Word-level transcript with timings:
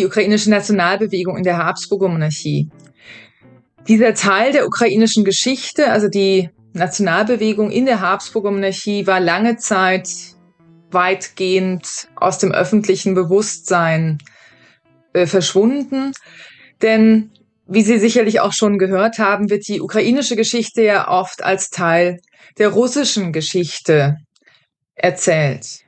die 0.00 0.06
ukrainische 0.06 0.50
Nationalbewegung 0.50 1.36
in 1.36 1.44
der 1.44 1.58
Habsburger 1.58 2.08
Monarchie. 2.08 2.70
Dieser 3.86 4.14
Teil 4.14 4.52
der 4.52 4.66
ukrainischen 4.66 5.24
Geschichte, 5.24 5.90
also 5.90 6.08
die 6.08 6.48
Nationalbewegung 6.72 7.70
in 7.70 7.84
der 7.84 8.00
Habsburger 8.00 8.50
Monarchie, 8.50 9.06
war 9.06 9.20
lange 9.20 9.58
Zeit 9.58 10.08
weitgehend 10.90 12.08
aus 12.16 12.38
dem 12.38 12.50
öffentlichen 12.50 13.14
Bewusstsein 13.14 14.18
äh, 15.12 15.26
verschwunden. 15.26 16.12
Denn, 16.80 17.30
wie 17.66 17.82
Sie 17.82 17.98
sicherlich 17.98 18.40
auch 18.40 18.52
schon 18.52 18.78
gehört 18.78 19.18
haben, 19.18 19.50
wird 19.50 19.68
die 19.68 19.80
ukrainische 19.80 20.34
Geschichte 20.34 20.82
ja 20.82 21.08
oft 21.08 21.44
als 21.44 21.68
Teil 21.68 22.20
der 22.58 22.68
russischen 22.68 23.32
Geschichte 23.32 24.16
erzählt. 24.94 25.80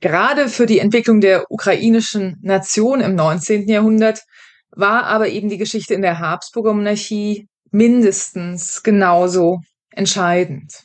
Gerade 0.00 0.48
für 0.48 0.66
die 0.66 0.78
Entwicklung 0.78 1.20
der 1.20 1.50
ukrainischen 1.50 2.38
Nation 2.42 3.00
im 3.00 3.14
19. 3.14 3.68
Jahrhundert 3.68 4.22
war 4.70 5.04
aber 5.04 5.28
eben 5.28 5.48
die 5.48 5.58
Geschichte 5.58 5.94
in 5.94 6.02
der 6.02 6.18
Habsburger 6.18 6.72
Monarchie 6.72 7.48
mindestens 7.70 8.82
genauso 8.82 9.60
entscheidend. 9.90 10.84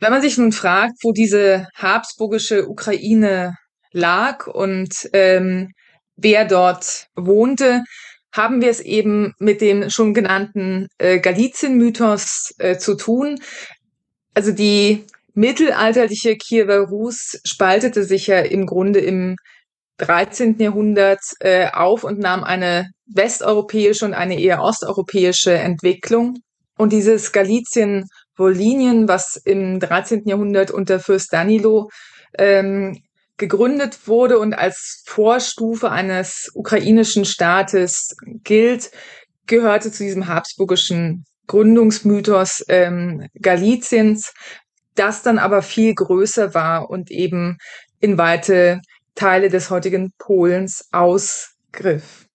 Wenn 0.00 0.12
man 0.12 0.22
sich 0.22 0.38
nun 0.38 0.52
fragt, 0.52 0.94
wo 1.02 1.12
diese 1.12 1.66
habsburgische 1.74 2.68
Ukraine 2.68 3.54
lag 3.92 4.46
und 4.46 5.08
ähm, 5.12 5.72
wer 6.16 6.44
dort 6.44 7.06
wohnte, 7.16 7.82
haben 8.32 8.60
wir 8.60 8.70
es 8.70 8.80
eben 8.80 9.34
mit 9.38 9.60
dem 9.60 9.90
schon 9.90 10.14
genannten 10.14 10.88
äh, 10.98 11.18
Galizien-Mythos 11.18 12.54
äh, 12.58 12.76
zu 12.78 12.96
tun. 12.96 13.40
Also 14.34 14.52
die 14.52 15.06
mittelalterliche 15.38 16.36
Kiewer 16.36 16.88
Rus 16.88 17.38
spaltete 17.44 18.02
sich 18.02 18.26
ja 18.26 18.40
im 18.40 18.66
Grunde 18.66 18.98
im 18.98 19.36
13. 19.98 20.58
Jahrhundert 20.58 21.20
äh, 21.38 21.68
auf 21.72 22.02
und 22.02 22.18
nahm 22.18 22.42
eine 22.42 22.90
westeuropäische 23.06 24.04
und 24.04 24.14
eine 24.14 24.40
eher 24.40 24.60
osteuropäische 24.60 25.54
Entwicklung. 25.54 26.38
Und 26.76 26.92
dieses 26.92 27.30
Galizien 27.30 28.06
Volinien, 28.34 29.06
was 29.06 29.36
im 29.36 29.78
13. 29.78 30.26
Jahrhundert 30.26 30.72
unter 30.72 30.98
Fürst 30.98 31.32
Danilo 31.32 31.88
ähm, 32.36 33.00
gegründet 33.36 34.08
wurde 34.08 34.40
und 34.40 34.54
als 34.54 35.04
Vorstufe 35.06 35.92
eines 35.92 36.50
ukrainischen 36.54 37.24
Staates 37.24 38.16
gilt, 38.42 38.90
gehörte 39.46 39.92
zu 39.92 40.02
diesem 40.02 40.26
habsburgischen 40.26 41.24
Gründungsmythos 41.46 42.64
ähm, 42.68 43.28
Galiciens, 43.40 44.32
das 44.98 45.22
dann 45.22 45.38
aber 45.38 45.62
viel 45.62 45.94
größer 45.94 46.54
war 46.54 46.90
und 46.90 47.10
eben 47.10 47.58
in 48.00 48.18
weite 48.18 48.80
Teile 49.14 49.48
des 49.48 49.70
heutigen 49.70 50.12
Polens 50.18 50.88
ausgriff. 50.92 52.26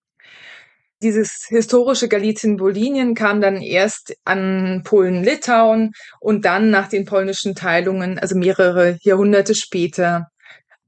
Dieses 1.02 1.45
historische 1.50 2.08
Galizien-Wolinien 2.08 3.14
kam 3.14 3.41
dann 3.41 3.61
erst 3.61 4.16
an 4.23 4.84
Polen-Litauen 4.86 5.91
und 6.22 6.45
dann 6.45 6.69
nach 6.69 6.88
den 6.88 7.06
polnischen 7.06 7.56
Teilungen, 7.56 8.19
also 8.19 8.38
mehrere 8.38 8.97
Jahrhunderte 9.02 9.53
später, 9.53 10.29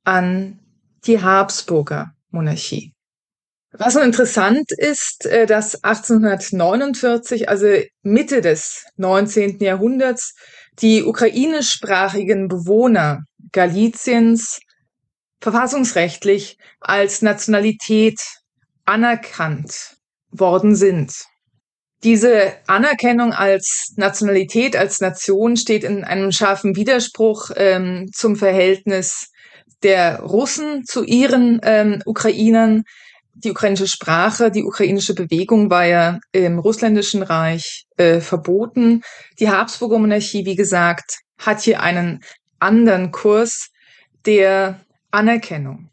an 0.06 0.60
die 1.06 1.22
Habsburger 1.22 2.14
Monarchie. 2.30 2.94
Was 3.78 3.94
so 3.96 4.00
interessant 4.00 4.72
ist, 4.72 5.26
äh, 5.26 5.46
dass 5.46 5.84
1849, 5.84 7.50
also 7.50 7.68
Mitte 8.04 8.40
des 8.40 8.86
19. 8.96 9.60
Jahrhunderts, 9.60 10.34
die 10.82 11.04
ukrainischsprachigen 11.04 12.48
Bewohner 12.48 13.24
Galiciens 13.52 14.60
verfassungsrechtlich 15.42 16.58
als 16.80 17.22
Nationalität 17.22 18.20
anerkannt 18.86 19.98
worden 20.32 20.76
sind. 20.76 21.14
Diese 22.04 22.54
Anerkennung 22.68 23.34
als 23.34 23.94
Nationalität, 23.96 24.76
als 24.76 25.02
Nation 25.02 25.58
steht 25.58 25.84
in 25.84 26.04
einem 26.04 26.32
scharfen 26.32 26.76
Widerspruch 26.76 27.52
ähm, 27.56 28.10
zum 28.14 28.36
Verhältnis 28.36 29.32
der 29.82 30.20
Russen 30.20 30.84
zu 30.86 31.04
ihren 31.04 31.60
ähm, 31.64 32.02
Ukrainern. 32.06 32.84
Die 33.38 33.52
ukrainische 33.52 33.88
Sprache, 33.88 34.50
die 34.50 34.64
ukrainische 34.64 35.14
Bewegung 35.14 35.70
war 35.70 35.86
ja 35.86 36.20
im 36.32 36.58
russländischen 36.58 37.22
Reich 37.22 37.86
äh, 37.98 38.22
verboten. 38.22 39.02
Die 39.40 39.50
Habsburger 39.50 40.00
Monarchie, 40.00 40.46
wie 40.46 40.56
gesagt, 40.56 41.20
hat 41.38 41.62
hier 41.62 41.82
einen 41.82 42.22
anderen 42.60 43.12
Kurs 43.12 43.72
der 44.26 44.80
Anerkennung. 45.12 45.90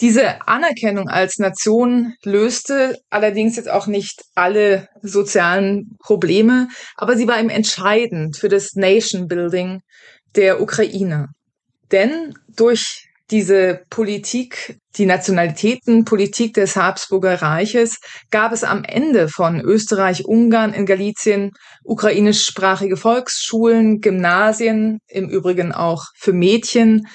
Diese 0.00 0.46
Anerkennung 0.46 1.08
als 1.08 1.38
Nation 1.38 2.14
löste 2.22 2.96
allerdings 3.10 3.56
jetzt 3.56 3.70
auch 3.70 3.88
nicht 3.88 4.22
alle 4.36 4.88
sozialen 5.02 5.96
Probleme, 5.98 6.68
aber 6.96 7.16
sie 7.16 7.26
war 7.26 7.38
eben 7.38 7.50
entscheidend 7.50 8.36
für 8.36 8.48
das 8.48 8.74
Nation 8.74 9.26
Building 9.26 9.80
der 10.36 10.60
Ukraine. 10.60 11.28
Denn 11.90 12.34
durch 12.48 13.07
diese 13.30 13.82
Politik, 13.90 14.78
die 14.96 15.06
Nationalitätenpolitik 15.06 16.54
des 16.54 16.74
Habsburger 16.76 17.42
Reiches, 17.42 17.98
gab 18.30 18.52
es 18.52 18.64
am 18.64 18.84
Ende 18.84 19.28
von 19.28 19.60
Österreich-Ungarn 19.60 20.72
in 20.72 20.86
Galizien 20.86 21.52
ukrainischsprachige 21.84 22.96
Volksschulen, 22.96 24.00
Gymnasien, 24.00 25.00
im 25.08 25.28
Übrigen 25.28 25.72
auch 25.72 26.04
für 26.16 26.32
Mädchen, 26.32 27.06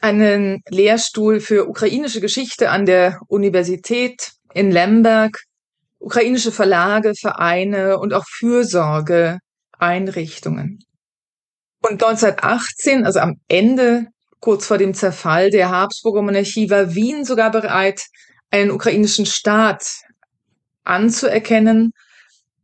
einen 0.00 0.62
Lehrstuhl 0.68 1.40
für 1.40 1.68
ukrainische 1.68 2.20
Geschichte 2.20 2.70
an 2.70 2.86
der 2.86 3.18
Universität 3.28 4.32
in 4.54 4.70
Lemberg, 4.70 5.38
ukrainische 5.98 6.52
Verlage, 6.52 7.14
Vereine 7.18 7.98
und 7.98 8.12
auch 8.12 8.26
Fürsorgeeinrichtungen. 8.26 10.84
Und 11.80 12.02
1918, 12.02 13.04
also 13.04 13.20
am 13.20 13.36
Ende, 13.48 14.06
kurz 14.42 14.66
vor 14.66 14.76
dem 14.76 14.92
Zerfall 14.92 15.50
der 15.50 15.70
Habsburger 15.70 16.20
Monarchie, 16.20 16.68
war 16.68 16.94
Wien 16.94 17.24
sogar 17.24 17.50
bereit, 17.52 18.02
einen 18.50 18.72
ukrainischen 18.72 19.24
Staat 19.24 19.86
anzuerkennen 20.84 21.92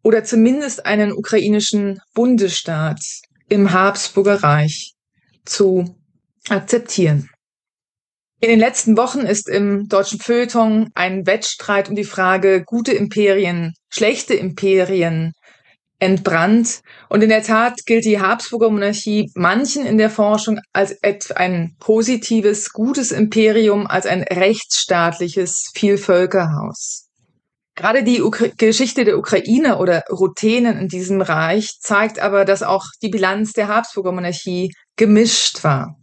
oder 0.03 0.25
zumindest 0.25 0.85
einen 0.85 1.13
ukrainischen 1.13 2.01
Bundesstaat 2.15 3.01
im 3.49 3.73
Habsburger 3.73 4.43
Reich 4.43 4.95
zu 5.45 5.97
akzeptieren. 6.49 7.31
In 8.41 8.51
den 8.51 8.59
letzten 8.59 8.97
Wochen 8.97 9.21
ist 9.21 9.49
im 9.49 9.89
deutschen 9.89 10.19
Feuilleton 10.19 10.91
ein 10.95 11.27
Wettstreit 11.27 11.89
um 11.89 11.95
die 11.95 12.05
Frage 12.05 12.65
gute 12.65 12.93
Imperien, 12.93 13.75
schlechte 13.89 14.35
Imperien 14.35 15.33
entbrannt. 15.99 16.81
Und 17.09 17.23
in 17.23 17.29
der 17.29 17.43
Tat 17.43 17.75
gilt 17.87 18.05
die 18.05 18.21
Habsburger 18.21 18.71
Monarchie 18.71 19.31
manchen 19.35 19.85
in 19.85 19.99
der 19.99 20.11
Forschung 20.11 20.61
als 20.73 20.97
ein 21.33 21.77
positives, 21.81 22.73
gutes 22.73 23.13
Imperium, 23.13 23.87
als 23.87 24.07
ein 24.07 24.23
rechtsstaatliches 24.23 25.71
Vielvölkerhaus. 25.75 27.09
Gerade 27.75 28.03
die 28.03 28.23
Ukra 28.23 28.49
Geschichte 28.57 29.05
der 29.05 29.19
Ukraine 29.19 29.79
oder 29.79 30.03
Ruthenen 30.11 30.79
in 30.79 30.89
diesem 30.89 31.21
Reich 31.21 31.79
zeigt 31.81 32.19
aber, 32.19 32.45
dass 32.45 32.65
auch 32.65 32.85
die 33.03 33.09
Bilanz 33.09 33.53
der 33.53 33.69
Habsburger 33.69 34.11
Monarchie 34.11 34.73
gemischt 34.97 35.63
war. 35.63 35.97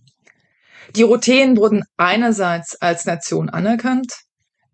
Die 0.95 1.03
Ruthenen 1.03 1.57
wurden 1.57 1.83
einerseits 1.97 2.81
als 2.81 3.03
Nation 3.03 3.49
anerkannt, 3.49 4.13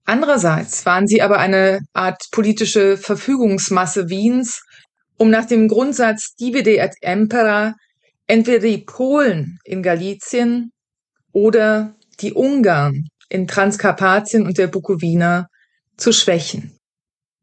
andererseits 0.06 0.86
waren 0.86 1.07
sie 1.07 1.24
aber 1.24 1.40
eine 1.40 1.80
Art 1.94 2.22
politische 2.31 2.98
Verfügungsmasse 2.98 4.10
Wiens, 4.10 4.62
um 5.22 5.30
nach 5.30 5.46
dem 5.46 5.68
Grundsatz 5.68 6.34
divide 6.34 6.78
et 6.80 6.96
impera 7.00 7.76
entweder 8.26 8.68
die 8.68 8.80
Polen 8.80 9.60
in 9.64 9.84
Galizien 9.84 10.72
oder 11.32 11.94
die 12.22 12.34
Ungarn 12.34 13.08
in 13.30 13.48
Transkarpatien 13.48 14.48
und 14.48 14.58
der 14.58 14.66
Bukowina 14.66 15.48
zu 15.96 16.12
schwächen. 16.12 16.76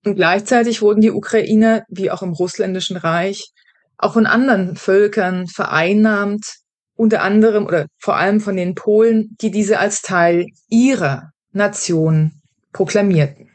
Und 0.04 0.16
gleichzeitig 0.16 0.82
wurden 0.82 1.02
die 1.02 1.12
Ukrainer, 1.12 1.84
wie 1.88 2.10
auch 2.10 2.22
im 2.22 2.32
Russländischen 2.32 2.96
Reich, 2.96 3.52
auch 3.96 4.14
von 4.14 4.26
anderen 4.26 4.74
Völkern 4.74 5.46
vereinnahmt 5.46 6.56
unter 6.96 7.22
anderem 7.22 7.64
oder 7.64 7.86
vor 8.00 8.16
allem 8.16 8.40
von 8.40 8.56
den 8.56 8.74
Polen, 8.74 9.36
die 9.40 9.52
diese 9.52 9.78
als 9.78 10.02
Teil 10.02 10.46
ihrer 10.68 11.30
Nation 11.52 12.32
proklamierten. 12.72 13.50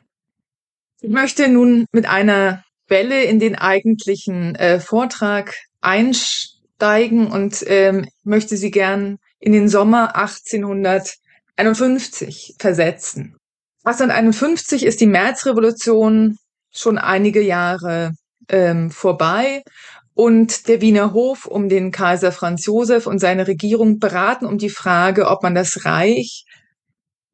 Ich 1.01 1.09
möchte 1.09 1.49
nun 1.49 1.87
mit 1.91 2.05
einer 2.05 2.63
Welle 2.87 3.23
in 3.23 3.39
den 3.39 3.55
eigentlichen 3.55 4.55
äh, 4.55 4.79
Vortrag 4.79 5.55
einsteigen 5.81 7.27
und 7.27 7.63
ähm, 7.67 8.07
möchte 8.23 8.57
Sie 8.57 8.71
gern 8.71 9.19
in 9.39 9.51
den 9.51 9.69
Sommer 9.69 10.15
1851 10.15 12.55
versetzen. 12.59 13.35
1851 13.83 14.85
ist 14.85 15.01
die 15.01 15.07
Märzrevolution 15.07 16.37
schon 16.71 16.97
einige 16.97 17.41
Jahre 17.41 18.13
ähm, 18.47 18.89
vorbei 18.91 19.63
und 20.13 20.67
der 20.67 20.81
Wiener 20.81 21.13
Hof 21.13 21.45
um 21.45 21.69
den 21.69 21.91
Kaiser 21.91 22.31
Franz 22.31 22.65
Josef 22.65 23.07
und 23.07 23.19
seine 23.19 23.47
Regierung 23.47 23.99
beraten 23.99 24.45
um 24.45 24.57
die 24.57 24.69
Frage, 24.69 25.27
ob 25.27 25.43
man 25.43 25.55
das 25.55 25.85
Reich 25.85 26.45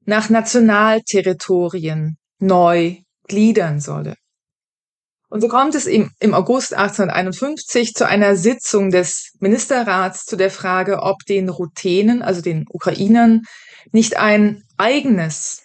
nach 0.06 0.30
Nationalterritorien 0.30 2.18
neu 2.40 2.98
gliedern 3.28 3.80
solle. 3.80 4.16
Und 5.30 5.42
so 5.42 5.48
kommt 5.48 5.76
es 5.76 5.86
im, 5.86 6.12
im 6.20 6.34
August 6.34 6.74
1851 6.74 7.94
zu 7.94 8.08
einer 8.08 8.36
Sitzung 8.36 8.90
des 8.90 9.34
Ministerrats 9.40 10.26
zu 10.26 10.36
der 10.36 10.50
Frage, 10.50 11.04
ob 11.04 11.24
den 11.26 11.50
Ruthenen, 11.50 12.24
also 12.24 12.42
den 12.42 12.66
Ukrainern, 12.68 13.44
nicht 13.92 14.18
ein 14.18 14.64
eigenes 14.78 15.62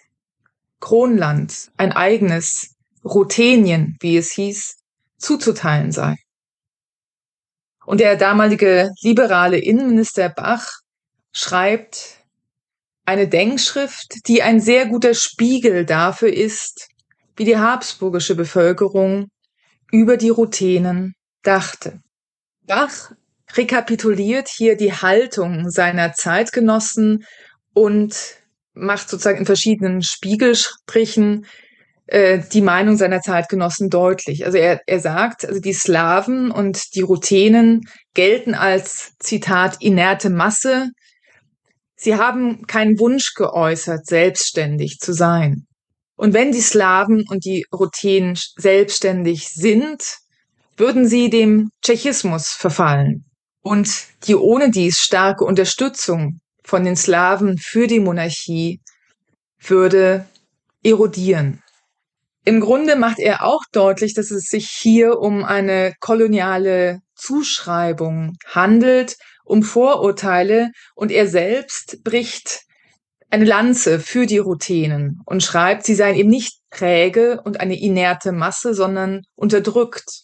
Kronland, 0.79 1.71
ein 1.77 1.91
eigenes 1.91 2.75
Ruthenien, 3.03 3.97
wie 4.01 4.17
es 4.17 4.31
hieß, 4.33 4.77
zuzuteilen 5.17 5.91
sei. 5.91 6.15
Und 7.85 8.01
der 8.01 8.17
damalige 8.17 8.91
liberale 9.01 9.57
Innenminister 9.57 10.29
Bach 10.29 10.79
schreibt 11.31 12.17
eine 13.05 13.27
Denkschrift, 13.27 14.27
die 14.27 14.43
ein 14.43 14.59
sehr 14.59 14.87
guter 14.87 15.13
Spiegel 15.15 15.85
dafür 15.85 16.33
ist, 16.33 16.87
wie 17.35 17.45
die 17.45 17.57
habsburgische 17.57 18.35
Bevölkerung 18.35 19.27
über 19.91 20.17
die 20.17 20.29
Ruthenen 20.29 21.13
dachte. 21.43 21.99
Bach 22.63 23.11
rekapituliert 23.53 24.49
hier 24.49 24.75
die 24.75 24.93
Haltung 24.93 25.69
seiner 25.69 26.13
Zeitgenossen 26.13 27.25
und 27.73 28.15
macht 28.73 29.09
sozusagen 29.09 29.39
in 29.39 29.45
verschiedenen 29.45 30.01
Spiegelstrichen 30.01 31.45
äh, 32.07 32.39
die 32.51 32.61
Meinung 32.61 32.97
seiner 32.97 33.21
Zeitgenossen 33.21 33.89
deutlich. 33.89 34.45
Also 34.45 34.57
er, 34.57 34.81
er 34.85 34.99
sagt, 34.99 35.45
also 35.45 35.59
die 35.59 35.73
Slawen 35.73 36.51
und 36.51 36.95
die 36.95 37.01
Ruthenen 37.01 37.81
gelten 38.13 38.53
als, 38.53 39.13
Zitat, 39.19 39.81
inerte 39.81 40.29
Masse. 40.29 40.89
Sie 41.95 42.15
haben 42.15 42.67
keinen 42.67 42.99
Wunsch 42.99 43.33
geäußert, 43.33 44.05
selbstständig 44.05 44.99
zu 44.99 45.13
sein. 45.13 45.65
Und 46.15 46.33
wenn 46.33 46.51
die 46.51 46.61
Slawen 46.61 47.25
und 47.27 47.45
die 47.45 47.65
Ruthenen 47.73 48.37
selbstständig 48.57 49.49
sind, 49.49 50.17
würden 50.77 51.07
sie 51.07 51.29
dem 51.29 51.69
Tschechismus 51.81 52.49
verfallen. 52.49 53.25
Und 53.61 53.89
die 54.27 54.35
ohne 54.35 54.69
dies 54.69 54.97
starke 54.97 55.43
Unterstützung 55.43 56.39
von 56.63 56.83
den 56.83 56.95
Slawen 56.95 57.57
für 57.57 57.87
die 57.87 57.99
Monarchie 57.99 58.81
würde 59.59 60.25
erodieren. 60.83 61.61
Im 62.43 62.59
Grunde 62.59 62.95
macht 62.95 63.19
er 63.19 63.43
auch 63.43 63.63
deutlich, 63.71 64.13
dass 64.13 64.29
es 64.29 64.45
sich 64.45 64.69
hier 64.69 65.17
um 65.17 65.43
eine 65.43 65.93
koloniale 65.99 66.99
Zuschreibung 67.15 68.37
handelt, 68.45 69.15
um 69.43 69.63
Vorurteile, 69.63 70.69
und 70.93 71.11
er 71.11 71.27
selbst 71.27 72.03
bricht 72.03 72.64
eine 73.35 73.45
Lanze 73.45 73.99
für 73.99 74.25
die 74.25 74.37
Ruthenen 74.37 75.21
und 75.25 75.43
schreibt, 75.43 75.85
sie 75.85 75.93
seien 75.93 76.15
eben 76.15 76.29
nicht 76.29 76.57
träge 76.71 77.41
und 77.43 77.59
eine 77.59 77.77
inerte 77.77 78.31
Masse, 78.31 78.73
sondern 78.73 79.23
unterdrückt. 79.35 80.23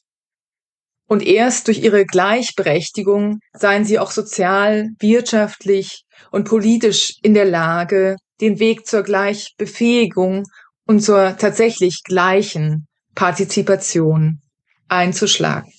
Und 1.08 1.22
erst 1.22 1.68
durch 1.68 1.84
ihre 1.84 2.06
Gleichberechtigung 2.06 3.40
seien 3.52 3.84
sie 3.84 4.00
auch 4.00 4.12
sozial, 4.12 4.92
wirtschaftlich 5.00 6.06
und 6.32 6.48
politisch 6.48 7.18
in 7.22 7.34
der 7.34 7.44
Lage, 7.44 8.16
den 8.40 8.60
Weg 8.60 8.88
zur 8.88 9.04
Gleichbefähigung 9.04 10.46
und 10.88 11.02
zur 11.02 11.36
tatsächlich 11.38 12.04
gleichen 12.06 12.88
Partizipation 13.14 14.40
einzuschlagen. 14.88 15.70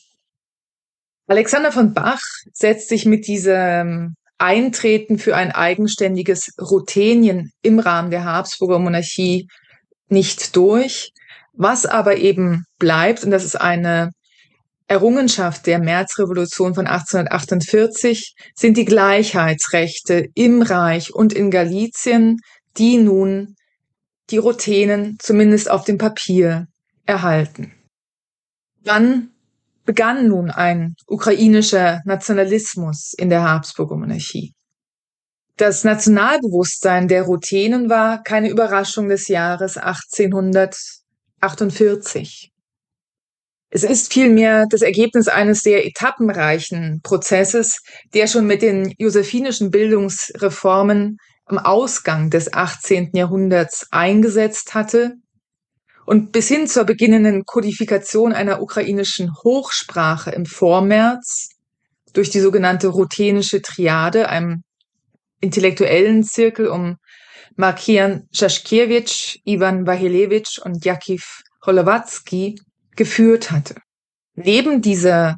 Alexander 1.28 1.72
von 1.72 1.94
Bach 1.94 2.20
setzt 2.52 2.90
sich 2.90 3.06
mit 3.06 3.26
diesem 3.26 4.16
Eintreten 4.42 5.18
für 5.18 5.36
ein 5.36 5.52
eigenständiges 5.52 6.54
Ruthenien 6.60 7.52
im 7.62 7.78
Rahmen 7.78 8.10
der 8.10 8.24
Habsburger 8.24 8.80
Monarchie 8.80 9.46
nicht 10.08 10.56
durch. 10.56 11.12
Was 11.52 11.86
aber 11.86 12.16
eben 12.16 12.64
bleibt, 12.78 13.22
und 13.22 13.30
das 13.30 13.44
ist 13.44 13.60
eine 13.60 14.10
Errungenschaft 14.88 15.66
der 15.66 15.78
Märzrevolution 15.78 16.74
von 16.74 16.86
1848 16.86 18.34
sind 18.54 18.76
die 18.76 18.84
Gleichheitsrechte 18.84 20.26
im 20.34 20.60
Reich 20.60 21.14
und 21.14 21.32
in 21.32 21.50
Galizien, 21.50 22.38
die 22.76 22.98
nun 22.98 23.54
die 24.30 24.38
Ruthenen 24.38 25.18
zumindest 25.20 25.70
auf 25.70 25.84
dem 25.84 25.98
Papier 25.98 26.66
erhalten. 27.06 27.72
Dann 28.82 29.31
begann 29.84 30.28
nun 30.28 30.50
ein 30.50 30.94
ukrainischer 31.06 32.00
Nationalismus 32.04 33.14
in 33.16 33.30
der 33.30 33.42
Habsburger 33.42 33.96
Monarchie. 33.96 34.52
Das 35.56 35.82
Nationalbewusstsein 35.84 37.08
der 37.08 37.24
Ruthenen 37.24 37.90
war 37.90 38.22
keine 38.22 38.48
Überraschung 38.48 39.08
des 39.08 39.26
Jahres 39.28 39.76
1848. 39.76 42.52
Es 43.74 43.84
ist 43.84 44.12
vielmehr 44.12 44.66
das 44.68 44.82
Ergebnis 44.82 45.28
eines 45.28 45.62
sehr 45.62 45.86
etappenreichen 45.86 47.00
Prozesses, 47.02 47.80
der 48.12 48.26
schon 48.26 48.46
mit 48.46 48.60
den 48.60 48.92
josephinischen 48.98 49.70
Bildungsreformen 49.70 51.16
am 51.46 51.58
Ausgang 51.58 52.28
des 52.28 52.52
18. 52.52 53.12
Jahrhunderts 53.14 53.86
eingesetzt 53.90 54.74
hatte 54.74 55.14
und 56.04 56.32
bis 56.32 56.48
hin 56.48 56.66
zur 56.66 56.84
beginnenden 56.84 57.44
Kodifikation 57.44 58.32
einer 58.32 58.60
ukrainischen 58.60 59.32
Hochsprache 59.44 60.30
im 60.30 60.46
Vormärz 60.46 61.50
durch 62.12 62.30
die 62.30 62.40
sogenannte 62.40 62.88
ruthenische 62.88 63.62
Triade, 63.62 64.28
einem 64.28 64.62
intellektuellen 65.40 66.24
Zirkel 66.24 66.68
um 66.68 66.96
Markian 67.56 68.28
Szaszkiewicz, 68.34 69.38
Ivan 69.44 69.86
Wahilewitsch 69.86 70.58
und 70.58 70.84
Jakiv 70.84 71.42
Holowatzki, 71.64 72.58
geführt 72.96 73.50
hatte. 73.50 73.76
Neben 74.34 74.82
dieser 74.82 75.36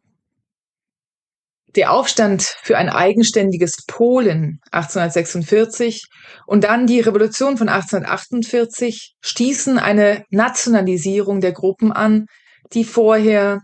Der 1.74 1.90
Aufstand 1.90 2.42
für 2.62 2.78
ein 2.78 2.88
eigenständiges 2.88 3.86
Polen 3.88 4.60
1846 4.70 6.04
und 6.46 6.62
dann 6.62 6.86
die 6.86 7.00
Revolution 7.00 7.56
von 7.56 7.68
1848 7.68 9.16
stießen 9.20 9.80
eine 9.80 10.22
Nationalisierung 10.30 11.40
der 11.40 11.50
Gruppen 11.50 11.90
an, 11.90 12.26
die 12.72 12.84
vorher 12.84 13.62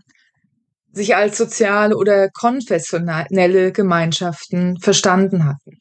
sich 0.91 1.15
als 1.15 1.37
soziale 1.37 1.95
oder 1.95 2.27
konfessionelle 2.27 3.71
Gemeinschaften 3.71 4.81
verstanden 4.81 5.45
hatten. 5.45 5.77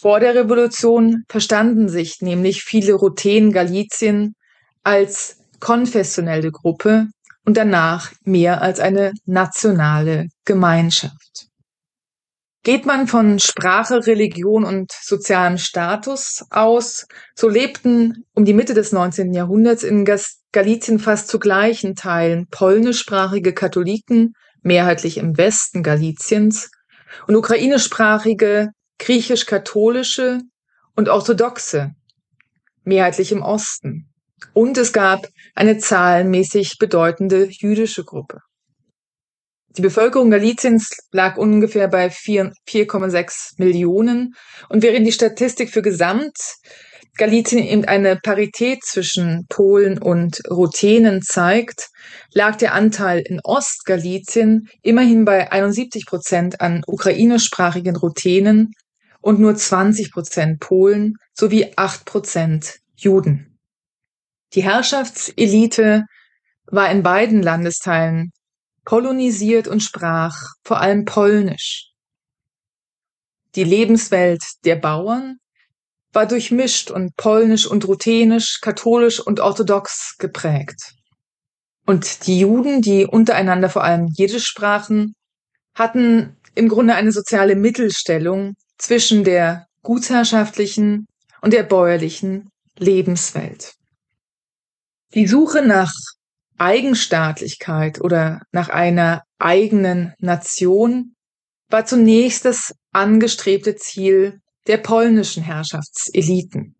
Vor 0.00 0.20
der 0.20 0.36
Revolution 0.36 1.24
verstanden 1.28 1.88
sich 1.88 2.20
nämlich 2.20 2.62
viele 2.62 2.92
Ruthenen 2.92 3.50
Galizien 3.50 4.36
als 4.84 5.38
konfessionelle 5.58 6.52
Gruppe 6.52 7.08
und 7.44 7.56
danach 7.56 8.12
mehr 8.22 8.62
als 8.62 8.78
eine 8.78 9.12
nationale 9.26 10.28
Gemeinschaft. 10.44 11.48
Geht 12.62 12.86
man 12.86 13.08
von 13.08 13.40
Sprache, 13.40 14.06
Religion 14.06 14.64
und 14.64 14.92
sozialem 14.92 15.58
Status 15.58 16.44
aus, 16.50 17.06
so 17.34 17.48
lebten 17.48 18.24
um 18.34 18.44
die 18.44 18.54
Mitte 18.54 18.74
des 18.74 18.92
19. 18.92 19.32
Jahrhunderts 19.32 19.82
in 19.82 20.06
Galizien 20.52 21.00
fast 21.00 21.26
zu 21.26 21.40
gleichen 21.40 21.96
Teilen 21.96 22.46
polnischsprachige 22.50 23.52
Katholiken, 23.52 24.34
mehrheitlich 24.62 25.18
im 25.18 25.36
Westen 25.36 25.82
Galiziens, 25.82 26.70
und 27.26 27.34
ukrainischsprachige, 27.34 28.70
griechisch-katholische 28.98 30.40
und 30.96 31.08
orthodoxe, 31.08 31.92
mehrheitlich 32.84 33.32
im 33.32 33.42
Osten. 33.42 34.08
Und 34.52 34.78
es 34.78 34.92
gab 34.92 35.26
eine 35.54 35.78
zahlenmäßig 35.78 36.78
bedeutende 36.78 37.48
jüdische 37.50 38.04
Gruppe. 38.04 38.40
Die 39.76 39.82
Bevölkerung 39.82 40.30
Galiciens 40.30 40.90
lag 41.12 41.36
ungefähr 41.36 41.88
bei 41.88 42.08
4,6 42.08 43.54
Millionen. 43.58 44.34
Und 44.68 44.82
während 44.82 45.06
die 45.06 45.12
Statistik 45.12 45.70
für 45.70 45.82
Gesamt 45.82 46.36
Galizien 47.18 47.58
eben 47.64 47.84
eine 47.84 48.16
Parität 48.16 48.84
zwischen 48.84 49.46
Polen 49.48 49.98
und 49.98 50.40
Ruthenen 50.48 51.20
zeigt, 51.20 51.88
lag 52.32 52.56
der 52.56 52.74
Anteil 52.74 53.20
in 53.20 53.40
Ostgalizien 53.42 54.68
immerhin 54.82 55.24
bei 55.24 55.50
71 55.50 56.06
Prozent 56.06 56.60
an 56.60 56.82
ukrainischsprachigen 56.86 57.96
Ruthenen 57.96 58.72
und 59.20 59.40
nur 59.40 59.54
20 59.54 60.12
Prozent 60.12 60.60
Polen 60.60 61.14
sowie 61.34 61.72
8 61.76 62.04
Prozent 62.04 62.80
Juden. 62.96 63.58
Die 64.54 64.62
Herrschaftselite 64.62 66.04
war 66.66 66.90
in 66.90 67.02
beiden 67.02 67.42
Landesteilen 67.42 68.32
kolonisiert 68.84 69.68
und 69.68 69.82
sprach 69.82 70.34
vor 70.64 70.80
allem 70.80 71.04
Polnisch. 71.04 71.90
Die 73.54 73.64
Lebenswelt 73.64 74.42
der 74.64 74.76
Bauern 74.76 75.36
war 76.12 76.26
durchmischt 76.26 76.90
und 76.90 77.14
polnisch 77.16 77.66
und 77.66 77.86
ruthenisch, 77.86 78.60
katholisch 78.60 79.20
und 79.20 79.40
orthodox 79.40 80.16
geprägt. 80.18 80.94
Und 81.86 82.26
die 82.26 82.40
Juden, 82.40 82.82
die 82.82 83.06
untereinander 83.06 83.68
vor 83.68 83.84
allem 83.84 84.08
Jiddisch 84.14 84.46
sprachen, 84.46 85.14
hatten 85.74 86.36
im 86.54 86.68
Grunde 86.68 86.94
eine 86.94 87.12
soziale 87.12 87.56
Mittelstellung 87.56 88.54
zwischen 88.78 89.24
der 89.24 89.66
gutsherrschaftlichen 89.82 91.06
und 91.40 91.52
der 91.52 91.62
bäuerlichen 91.62 92.50
Lebenswelt. 92.76 93.74
Die 95.14 95.26
Suche 95.26 95.62
nach 95.62 95.92
Eigenstaatlichkeit 96.58 98.00
oder 98.00 98.42
nach 98.52 98.68
einer 98.68 99.22
eigenen 99.38 100.14
Nation 100.18 101.14
war 101.68 101.86
zunächst 101.86 102.44
das 102.44 102.74
angestrebte 102.92 103.76
Ziel 103.76 104.40
der 104.66 104.78
polnischen 104.78 105.42
Herrschaftseliten. 105.42 106.74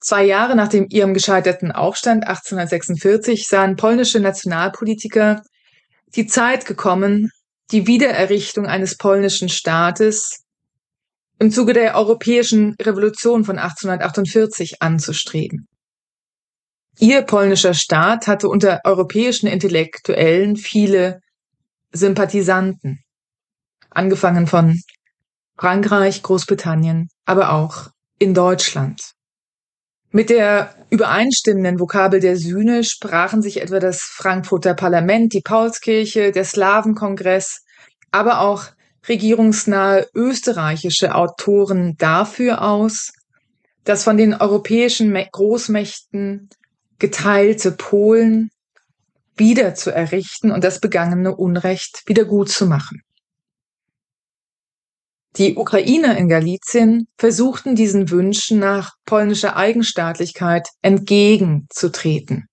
Zwei 0.00 0.24
Jahre 0.24 0.54
nach 0.54 0.68
dem 0.68 0.86
ihrem 0.90 1.14
gescheiterten 1.14 1.72
Aufstand 1.72 2.24
1846 2.24 3.46
sahen 3.46 3.76
polnische 3.76 4.20
Nationalpolitiker 4.20 5.42
die 6.14 6.26
Zeit 6.26 6.66
gekommen, 6.66 7.30
die 7.70 7.86
Wiedererrichtung 7.86 8.66
eines 8.66 8.96
polnischen 8.96 9.48
Staates 9.48 10.44
im 11.38 11.50
Zuge 11.50 11.72
der 11.72 11.96
Europäischen 11.96 12.74
Revolution 12.80 13.44
von 13.44 13.58
1848 13.58 14.80
anzustreben. 14.80 15.66
Ihr 16.98 17.22
polnischer 17.22 17.74
Staat 17.74 18.28
hatte 18.28 18.48
unter 18.48 18.80
europäischen 18.84 19.48
Intellektuellen 19.48 20.56
viele 20.56 21.20
Sympathisanten, 21.92 23.00
angefangen 23.90 24.46
von 24.46 24.80
Frankreich, 25.56 26.22
Großbritannien, 26.22 27.08
aber 27.24 27.52
auch 27.52 27.88
in 28.18 28.34
Deutschland. 28.34 29.14
Mit 30.16 30.30
der 30.30 30.72
übereinstimmenden 30.90 31.80
Vokabel 31.80 32.20
der 32.20 32.36
Sühne 32.36 32.84
sprachen 32.84 33.42
sich 33.42 33.60
etwa 33.60 33.80
das 33.80 34.02
Frankfurter 34.02 34.74
Parlament, 34.74 35.32
die 35.32 35.40
Paulskirche, 35.40 36.30
der 36.30 36.44
Slawenkongress, 36.44 37.64
aber 38.12 38.38
auch 38.38 38.66
regierungsnahe 39.08 40.06
österreichische 40.14 41.16
Autoren 41.16 41.96
dafür 41.98 42.62
aus, 42.62 43.10
das 43.82 44.04
von 44.04 44.16
den 44.16 44.34
europäischen 44.34 45.12
Großmächten 45.32 46.48
geteilte 47.00 47.72
Polen 47.72 48.50
wieder 49.36 49.74
zu 49.74 49.90
errichten 49.90 50.52
und 50.52 50.62
das 50.62 50.78
begangene 50.78 51.34
Unrecht 51.34 52.04
wieder 52.06 52.24
gut 52.24 52.50
zu 52.50 52.66
machen. 52.66 53.02
Die 55.36 55.56
Ukrainer 55.56 56.16
in 56.16 56.28
Galizien 56.28 57.08
versuchten 57.18 57.74
diesen 57.74 58.10
Wünschen 58.10 58.60
nach 58.60 58.92
polnischer 59.04 59.56
Eigenstaatlichkeit 59.56 60.68
entgegenzutreten. 60.80 62.46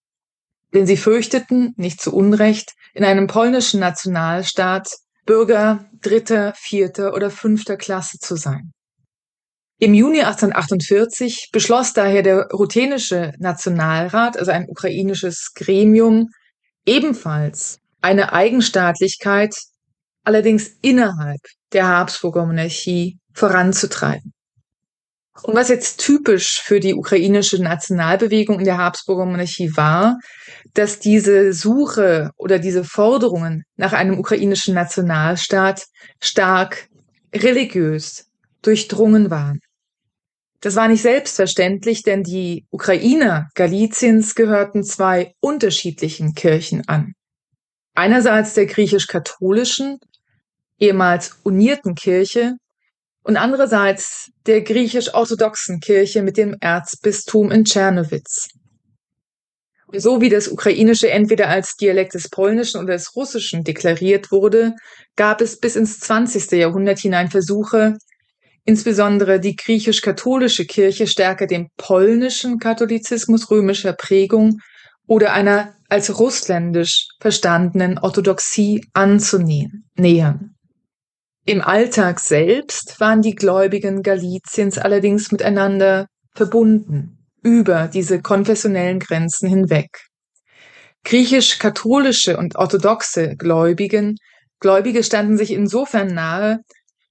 Denn 0.73 0.88
sie 0.88 0.97
fürchteten, 0.97 1.73
nicht 1.77 2.01
zu 2.01 2.15
Unrecht, 2.15 2.73
in 2.95 3.03
einem 3.03 3.27
polnischen 3.27 3.79
Nationalstaat 3.79 4.89
Bürger 5.27 5.85
dritter, 6.01 6.53
vierter 6.57 7.13
oder 7.13 7.29
fünfter 7.29 7.77
Klasse 7.77 8.17
zu 8.17 8.35
sein. 8.35 8.71
Im 9.77 9.93
Juni 9.93 10.21
1848 10.21 11.50
beschloss 11.51 11.93
daher 11.93 12.23
der 12.23 12.47
Ruthenische 12.51 13.33
Nationalrat, 13.38 14.38
also 14.38 14.51
ein 14.51 14.67
ukrainisches 14.67 15.51
Gremium, 15.53 16.29
ebenfalls 16.85 17.79
eine 18.01 18.33
Eigenstaatlichkeit, 18.33 19.55
allerdings 20.23 20.71
innerhalb 20.81 21.41
der 21.73 21.87
Habsburger 21.87 22.45
Monarchie 22.45 23.17
voranzutreiben. 23.33 24.33
Und 25.43 25.55
was 25.55 25.69
jetzt 25.69 25.99
typisch 25.99 26.61
für 26.61 26.79
die 26.79 26.93
ukrainische 26.93 27.61
Nationalbewegung 27.61 28.59
in 28.59 28.65
der 28.65 28.77
Habsburger 28.77 29.25
Monarchie 29.25 29.75
war, 29.75 30.17
dass 30.73 30.99
diese 30.99 31.53
Suche 31.53 32.31
oder 32.37 32.59
diese 32.59 32.83
Forderungen 32.83 33.63
nach 33.75 33.93
einem 33.93 34.19
ukrainischen 34.19 34.75
Nationalstaat 34.75 35.85
stark 36.19 36.87
religiös 37.33 38.27
durchdrungen 38.61 39.31
waren. 39.31 39.59
Das 40.59 40.75
war 40.75 40.87
nicht 40.87 41.01
selbstverständlich, 41.01 42.03
denn 42.03 42.21
die 42.21 42.67
Ukrainer 42.69 43.49
Galiciens 43.55 44.35
gehörten 44.35 44.83
zwei 44.83 45.33
unterschiedlichen 45.39 46.35
Kirchen 46.35 46.87
an. 46.87 47.13
Einerseits 47.95 48.53
der 48.53 48.67
griechisch-katholischen 48.67 49.97
ehemals 50.81 51.38
unierten 51.43 51.95
Kirche 51.95 52.55
und 53.23 53.38
andererseits 53.38 54.31
der 54.47 54.61
griechisch-orthodoxen 54.61 55.79
Kirche 55.79 56.23
mit 56.23 56.38
dem 56.38 56.57
Erzbistum 56.59 57.51
in 57.51 57.63
Tschernowitz. 57.63 58.50
So 59.93 60.21
wie 60.21 60.29
das 60.29 60.47
Ukrainische 60.47 61.11
entweder 61.11 61.50
als 61.50 61.75
Dialekt 61.75 62.13
des 62.13 62.29
Polnischen 62.29 62.79
oder 62.79 62.93
des 62.93 63.15
Russischen 63.15 63.63
deklariert 63.63 64.31
wurde, 64.31 64.73
gab 65.15 65.41
es 65.41 65.59
bis 65.59 65.75
ins 65.75 66.00
20. 66.00 66.51
Jahrhundert 66.51 67.00
hinein 67.00 67.29
Versuche, 67.29 67.97
insbesondere 68.63 69.39
die 69.39 69.55
griechisch-katholische 69.55 70.65
Kirche 70.65 71.07
stärker 71.07 71.45
dem 71.45 71.67
polnischen 71.77 72.57
Katholizismus 72.57 73.51
römischer 73.51 73.93
Prägung 73.93 74.59
oder 75.07 75.33
einer 75.33 75.75
als 75.89 76.17
russländisch 76.17 77.09
verstandenen 77.19 77.97
Orthodoxie 77.97 78.85
anzunähern. 78.93 80.50
Im 81.45 81.62
Alltag 81.62 82.19
selbst 82.19 83.00
waren 83.00 83.21
die 83.21 83.33
Gläubigen 83.33 84.03
Galiciens 84.03 84.77
allerdings 84.77 85.31
miteinander 85.31 86.07
verbunden, 86.36 87.17
über 87.41 87.88
diese 87.88 88.21
konfessionellen 88.21 89.00
Grenzen 89.00 89.50
hinweg. 89.50 89.89
Griechisch-katholische 91.03 92.38
und 92.38 92.57
orthodoxe 92.57 93.36
Gläubigen, 93.38 94.17
Gläubige 94.60 95.03
standen 95.03 95.36
sich 95.36 95.51
insofern 95.51 96.13
nahe, 96.13 96.60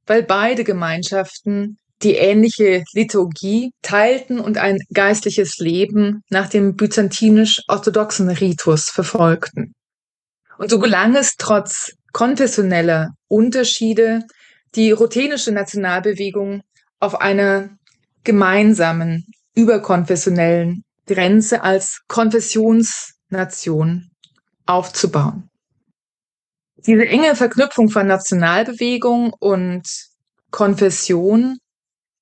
weil 0.06 0.22
beide 0.22 0.62
Gemeinschaften 0.62 1.78
die 2.02 2.14
ähnliche 2.14 2.84
Liturgie 2.94 3.72
teilten 3.82 4.38
und 4.38 4.58
ein 4.58 4.78
geistliches 4.94 5.58
Leben 5.58 6.22
nach 6.30 6.48
dem 6.48 6.76
byzantinisch-orthodoxen 6.76 8.30
Ritus 8.30 8.90
verfolgten. 8.90 9.74
Und 10.56 10.70
so 10.70 10.78
gelang 10.78 11.16
es 11.16 11.34
trotz 11.36 11.92
konfessioneller 12.12 13.08
Unterschiede 13.30 14.24
die 14.74 14.90
ruthenische 14.90 15.52
Nationalbewegung 15.52 16.62
auf 16.98 17.20
einer 17.20 17.70
gemeinsamen, 18.24 19.24
überkonfessionellen 19.54 20.82
Grenze 21.06 21.62
als 21.62 22.00
Konfessionsnation 22.08 24.10
aufzubauen. 24.66 25.48
Diese 26.86 27.06
enge 27.06 27.36
Verknüpfung 27.36 27.90
von 27.90 28.06
Nationalbewegung 28.06 29.32
und 29.38 29.86
Konfession 30.50 31.58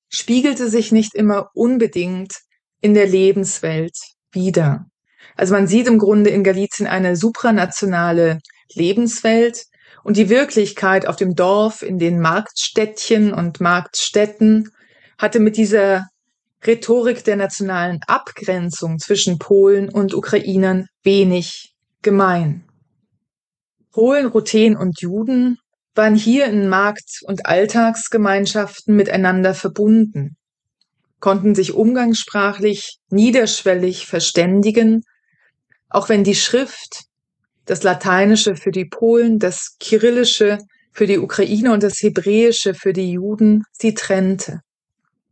spiegelte 0.09 0.69
sich 0.69 0.93
nicht 0.93 1.15
immer 1.15 1.51
unbedingt 1.55 2.35
in 2.81 2.95
der 2.95 3.07
Lebenswelt 3.07 3.97
wider. 4.33 4.87
Also 5.37 5.55
man 5.55 5.67
sieht 5.67 5.87
im 5.87 5.99
Grunde 5.99 6.31
in 6.31 6.45
Galizien 6.45 6.87
eine 6.87 7.17
supranationale 7.17 8.41
Lebenswelt, 8.75 9.65
und 10.09 10.17
die 10.17 10.31
Wirklichkeit 10.31 11.07
auf 11.07 11.17
dem 11.17 11.35
Dorf, 11.35 11.83
in 11.83 11.99
den 11.99 12.19
Marktstädtchen 12.19 13.35
und 13.35 13.61
Marktstädten 13.61 14.71
hatte 15.19 15.39
mit 15.39 15.59
dieser 15.59 16.09
Rhetorik 16.67 17.25
der 17.25 17.37
nationalen 17.37 18.01
Abgrenzung 18.07 18.99
zwischen 18.99 19.39
Polen 19.39 19.91
und 19.91 20.15
Ukrainern 20.15 20.87
wenig 21.03 21.75
gemein. 22.01 22.65
Polen, 23.93 24.25
Ruthen 24.25 24.79
und 24.79 24.99
Juden 25.03 25.59
waren 25.95 26.15
hier 26.15 26.47
in 26.47 26.71
Markt- 26.71 27.21
und 27.25 27.45
Alltagsgemeinschaften 27.45 28.97
miteinander 28.97 29.53
verbunden, 29.53 30.39
konnten 31.21 31.55
sich 31.55 31.75
umgangssprachlich 31.75 32.97
niederschwellig 33.11 34.07
verständigen, 34.07 35.03
auch 35.91 36.09
wenn 36.09 36.25
die 36.25 36.35
Schrift 36.35 37.08
das 37.69 37.83
Lateinische 37.83 38.57
für 38.57 38.71
die 38.71 38.87
Polen, 38.87 39.39
das 39.39 39.77
Kyrillische 39.79 40.59
für 40.93 41.07
die 41.07 41.19
Ukraine 41.19 41.73
und 41.73 41.83
das 41.83 42.03
Hebräische 42.03 42.75
für 42.75 42.93
die 42.93 43.13
Juden 43.13 43.65
sie 43.73 43.95
trennte. 43.95 44.61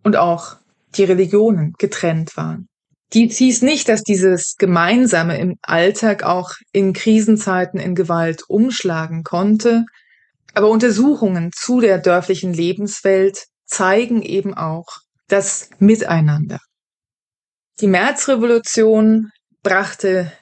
Und 0.04 0.16
auch 0.16 0.56
die 0.94 1.04
Religionen 1.04 1.72
getrennt 1.78 2.36
waren. 2.36 2.68
Dies 3.12 3.38
hieß 3.38 3.62
nicht, 3.62 3.88
dass 3.88 4.02
dieses 4.02 4.56
Gemeinsame 4.58 5.38
im 5.38 5.56
Alltag 5.62 6.24
auch 6.24 6.52
in 6.72 6.92
Krisenzeiten 6.92 7.80
in 7.80 7.94
Gewalt 7.94 8.42
umschlagen 8.48 9.22
konnte, 9.24 9.84
aber 10.54 10.68
Untersuchungen 10.68 11.50
zu 11.54 11.80
der 11.80 11.98
dörflichen 11.98 12.52
Lebenswelt 12.52 13.46
zeigen 13.64 14.22
eben 14.22 14.54
auch 14.54 14.86
das 15.28 15.70
Miteinander. 15.78 16.60
Die 17.80 17.88
Märzrevolution 17.88 19.30
brachte 19.62 20.32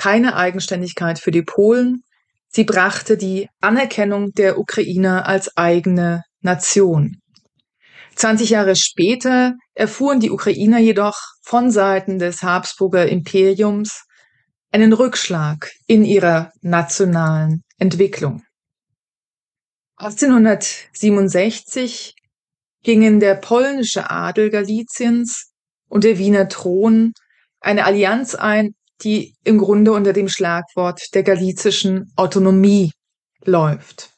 keine 0.00 0.34
Eigenständigkeit 0.34 1.18
für 1.18 1.30
die 1.30 1.42
Polen. 1.42 2.02
Sie 2.48 2.64
brachte 2.64 3.18
die 3.18 3.50
Anerkennung 3.60 4.32
der 4.32 4.58
Ukrainer 4.58 5.28
als 5.28 5.58
eigene 5.58 6.22
Nation. 6.40 7.20
20 8.16 8.48
Jahre 8.48 8.76
später 8.76 9.56
erfuhren 9.74 10.18
die 10.18 10.30
Ukrainer 10.30 10.78
jedoch 10.78 11.18
von 11.42 11.70
Seiten 11.70 12.18
des 12.18 12.42
Habsburger 12.42 13.10
Imperiums 13.10 14.04
einen 14.72 14.94
Rückschlag 14.94 15.70
in 15.86 16.06
ihrer 16.06 16.50
nationalen 16.62 17.62
Entwicklung. 17.76 18.42
1867 19.96 22.14
gingen 22.82 23.20
der 23.20 23.34
polnische 23.34 24.08
Adel 24.08 24.48
Galiciens 24.48 25.52
und 25.90 26.04
der 26.04 26.16
Wiener 26.16 26.48
Thron 26.48 27.12
eine 27.60 27.84
Allianz 27.84 28.34
ein, 28.34 28.74
die 29.02 29.34
im 29.44 29.58
Grunde 29.58 29.92
unter 29.92 30.12
dem 30.12 30.28
Schlagwort 30.28 31.00
der 31.14 31.22
galizischen 31.22 32.12
Autonomie 32.16 32.92
läuft. 33.44 34.10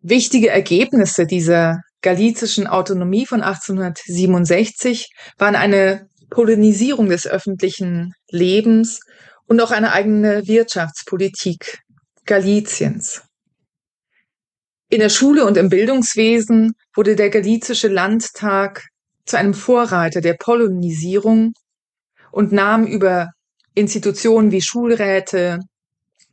Wichtige 0.00 0.50
Ergebnisse 0.50 1.26
dieser 1.26 1.80
galizischen 2.00 2.66
Autonomie 2.66 3.26
von 3.26 3.40
1867 3.40 5.08
waren 5.38 5.54
eine 5.54 6.08
Polonisierung 6.30 7.08
des 7.08 7.26
öffentlichen 7.26 8.12
Lebens 8.30 9.00
und 9.46 9.60
auch 9.60 9.70
eine 9.70 9.92
eigene 9.92 10.46
Wirtschaftspolitik 10.46 11.78
Galiciens. 12.24 13.22
In 14.88 15.00
der 15.00 15.08
Schule 15.08 15.46
und 15.46 15.56
im 15.56 15.68
Bildungswesen 15.68 16.72
wurde 16.94 17.16
der 17.16 17.30
galizische 17.30 17.88
Landtag 17.88 18.84
zu 19.24 19.38
einem 19.38 19.54
Vorreiter 19.54 20.20
der 20.20 20.34
Polonisierung 20.34 21.52
und 22.30 22.52
nahm 22.52 22.86
über 22.86 23.30
Institutionen 23.74 24.50
wie 24.50 24.62
Schulräte, 24.62 25.60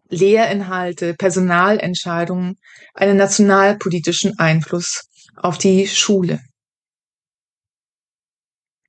Lehrinhalte, 0.10 1.14
Personalentscheidungen 1.14 2.56
einen 2.94 3.18
nationalpolitischen 3.18 4.38
Einfluss 4.40 5.04
auf 5.36 5.58
die 5.58 5.88
Schule. 5.88 6.40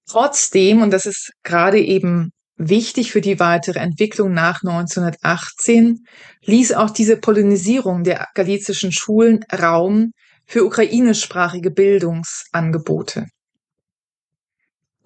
Trotzdem, 0.06 0.82
und 0.82 0.90
das 0.90 1.06
ist 1.06 1.32
gerade 1.44 1.78
eben 1.78 2.32
wichtig 2.56 3.12
für 3.12 3.20
die 3.20 3.38
weitere 3.38 3.78
Entwicklung 3.78 4.32
nach 4.32 4.62
1918, 4.62 6.04
ließ 6.42 6.72
auch 6.72 6.90
diese 6.90 7.16
Polonisierung 7.16 8.02
der 8.02 8.26
galizischen 8.34 8.92
Schulen 8.92 9.40
Raum 9.52 10.12
für 10.46 10.64
ukrainischsprachige 10.64 11.70
Bildungsangebote. 11.70 13.26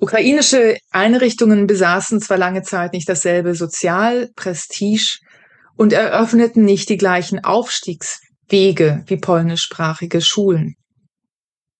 Ukrainische 0.04 0.76
Einrichtungen 0.90 1.66
besaßen 1.66 2.20
zwar 2.20 2.36
lange 2.36 2.60
Zeit 2.60 2.92
nicht 2.92 3.08
dasselbe 3.08 3.54
Sozialprestige 3.54 5.16
und 5.78 5.94
eröffneten 5.94 6.62
nicht 6.62 6.90
die 6.90 6.98
gleichen 6.98 7.42
Aufstiegswege 7.42 9.02
wie 9.06 9.16
polnischsprachige 9.16 10.20
Schulen. 10.20 10.74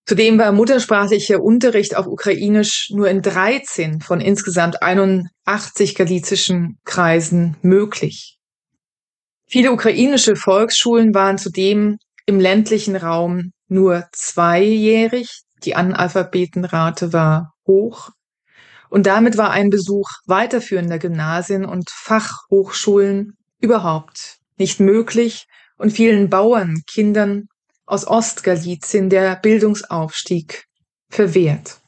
Zudem 0.07 0.39
war 0.39 0.53
muttersprachlicher 0.53 1.43
Unterricht 1.43 1.97
auf 1.97 2.07
Ukrainisch 2.07 2.89
nur 2.95 3.11
in 3.11 3.21
13 3.21 4.01
von 4.01 4.23
insgesamt 4.23 4.83
81 4.83 5.95
galizischen 5.95 6.79
Kreisen 6.87 7.59
möglich. 7.61 8.39
Viele 9.47 9.71
ukrainische 9.71 10.35
Volksschulen 10.35 11.13
waren 11.13 11.37
zudem 11.37 11.99
im 12.25 12.41
ländlichen 12.41 12.97
Raum 12.97 13.53
nur 13.69 14.07
zweijährig, 14.13 15.43
die 15.65 15.75
Analphabetenrate 15.75 17.13
war 17.13 17.53
hoch 17.67 18.14
und 18.95 19.07
damit 19.07 19.37
war 19.37 19.51
ein 19.51 19.71
Besuch 19.71 20.09
weiterführender 20.27 21.01
Gymnasien 21.01 21.65
und 21.65 21.91
Fachhochschulen 21.91 23.33
überhaupt 23.59 24.37
nicht 24.57 24.79
möglich 24.79 25.47
und 25.77 25.91
vielen 25.91 26.31
Bauernkindern 26.31 27.49
aus 27.87 28.07
Ostgalizien 28.07 29.11
der 29.11 29.35
Bildungsaufstieg 29.35 30.67
verwehrt. 31.11 31.81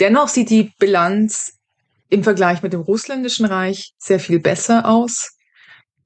Dennoch 0.00 0.28
sieht 0.28 0.48
die 0.48 0.72
Bilanz 0.78 1.58
im 2.08 2.24
Vergleich 2.24 2.62
mit 2.62 2.72
dem 2.72 2.80
russländischen 2.80 3.44
Reich 3.44 3.92
sehr 3.98 4.18
viel 4.18 4.40
besser 4.40 4.88
aus. 4.88 5.36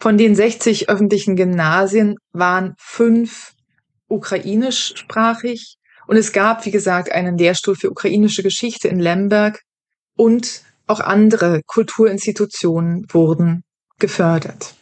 Von 0.00 0.18
den 0.18 0.34
60 0.34 0.88
öffentlichen 0.88 1.36
Gymnasien 1.36 2.16
waren 2.32 2.74
fünf 2.80 3.52
ukrainischsprachig 4.08 5.76
und 6.08 6.16
es 6.16 6.32
gab, 6.32 6.66
wie 6.66 6.72
gesagt, 6.72 7.12
einen 7.12 7.38
Lehrstuhl 7.38 7.76
für 7.76 7.88
ukrainische 7.88 8.42
Geschichte 8.42 8.88
in 8.88 8.98
Lemberg 8.98 9.62
und 10.16 10.62
auch 10.86 11.00
andere 11.00 11.62
Kulturinstitutionen 11.66 13.06
wurden 13.10 13.64
gefördert. 13.98 14.74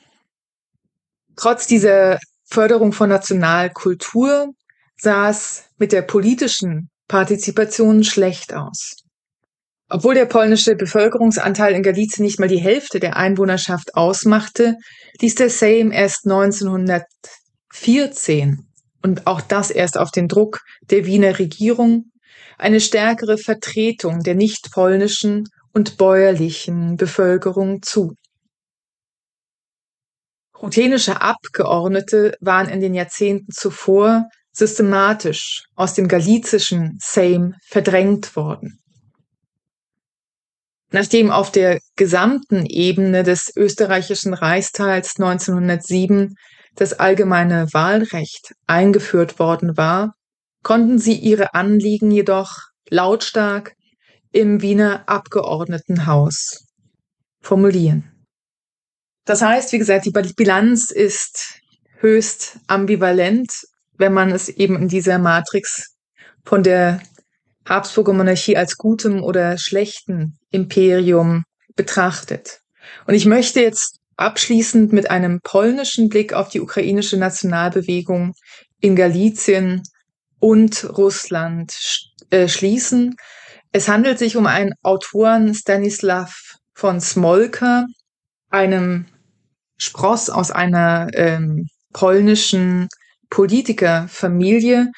Trotz 1.37 1.67
dieser 1.67 2.19
Förderung 2.45 2.93
von 2.93 3.09
Nationalkultur 3.09 4.53
sah 4.97 5.31
es 5.31 5.65
mit 5.79 5.93
der 5.93 6.03
politischen 6.03 6.91
Partizipation 7.09 8.05
schlecht 8.05 8.55
aus. 8.55 8.97
Obwohl 9.89 10.15
der 10.15 10.27
polnische 10.27 10.77
Bevölkerungsanteil 10.77 11.75
in 11.75 11.83
Galizien 11.83 12.25
nicht 12.25 12.39
mal 12.41 12.49
die 12.49 12.61
Hälfte 12.61 13.01
der 13.01 13.17
Einwohnerschaft 13.17 13.95
ausmachte, 13.95 14.77
ließ 15.21 15.35
der 15.35 15.51
Sejm 15.51 15.93
erst 15.93 16.25
1914 16.25 18.67
und 19.03 19.27
auch 19.27 19.43
das 19.43 19.71
erst 19.71 19.99
auf 19.99 20.11
den 20.11 20.29
Druck 20.29 20.61
der 20.91 21.05
Wiener 21.05 21.39
Regierung 21.39 22.11
eine 22.59 22.81
stärkere 22.81 23.39
Vertretung 23.39 24.21
der 24.21 24.35
nicht 24.35 24.71
polnischen 24.73 25.45
und 25.73 25.97
bäuerlichen 25.97 26.97
Bevölkerung 26.97 27.83
zu. 27.83 28.15
Ruthenische 30.61 31.21
Abgeordnete 31.21 32.37
waren 32.41 32.69
in 32.69 32.81
den 32.81 32.95
Jahrzehnten 32.95 33.53
zuvor 33.53 34.25
systematisch 34.53 35.65
aus 35.75 35.95
dem 35.95 36.09
galizischen 36.09 36.97
Sejm 37.03 37.55
verdrängt 37.67 38.37
worden. 38.37 38.79
Nachdem 40.91 41.33
auf 41.33 41.51
der 41.51 41.81
gesamten 41.97 42.67
Ebene 42.67 43.25
des 43.25 43.51
österreichischen 43.57 44.33
Reichsteils 44.33 45.19
1907 45.19 46.37
das 46.77 46.93
allgemeine 46.93 47.67
Wahlrecht 47.73 48.55
eingeführt 48.67 49.41
worden 49.41 49.77
war, 49.77 50.15
konnten 50.65 50.99
sie 50.99 51.15
ihre 51.15 51.55
Anliegen 51.55 52.11
jedoch 52.11 52.59
lautstark 52.91 53.77
im 54.33 54.63
Wiener 54.63 55.09
Abgeordnetenhaus 55.09 56.67
formulieren. 57.41 58.11
Das 59.25 59.43
heißt, 59.43 59.73
wie 59.73 59.79
gesagt, 59.79 60.07
die 60.07 60.11
Bilanz 60.11 60.91
ist 60.91 61.61
höchst 61.99 62.59
ambivalent, 62.67 63.51
wenn 63.97 64.13
man 64.13 64.33
es 64.33 64.49
eben 64.49 64.77
in 64.77 64.89
dieser 64.89 65.19
Matrix 65.19 65.95
von 66.45 66.63
der 66.63 67.01
Habsburger 67.67 68.13
Monarchie 68.13 68.57
als 68.57 68.77
gutem 68.77 69.23
oder 69.23 69.57
schlechten 69.57 70.39
Imperium 70.51 71.45
betrachtet. 71.77 72.61
Und 73.07 73.15
ich 73.15 73.25
möchte 73.25 73.61
jetzt 73.61 73.99
abschließend 74.17 74.93
mit 74.93 75.11
einem 75.11 75.41
polnischen 75.43 76.09
Blick 76.09 76.33
auf 76.33 76.49
die 76.49 76.61
ukrainische 76.61 77.17
Nationalbewegung 77.17 78.35
in 78.81 78.97
Galizien 78.97 79.83
und 80.45 80.99
Russland 80.99 81.75
äh, 82.29 82.49
schließen. 82.49 83.17
Es 83.73 83.89
handelt 83.89 84.19
sich 84.19 84.37
um 84.37 84.45
einen 84.47 84.75
Autoren 84.83 85.55
Stanislav 85.55 86.37
von 86.75 87.01
Smolka, 87.01 87.87
einem 88.51 89.07
Spross 89.79 90.29
aus 90.29 90.51
einer 90.51 91.09
ähm, 91.15 91.67
polnischen 91.95 92.89
Politikerfamilie. 93.31 94.93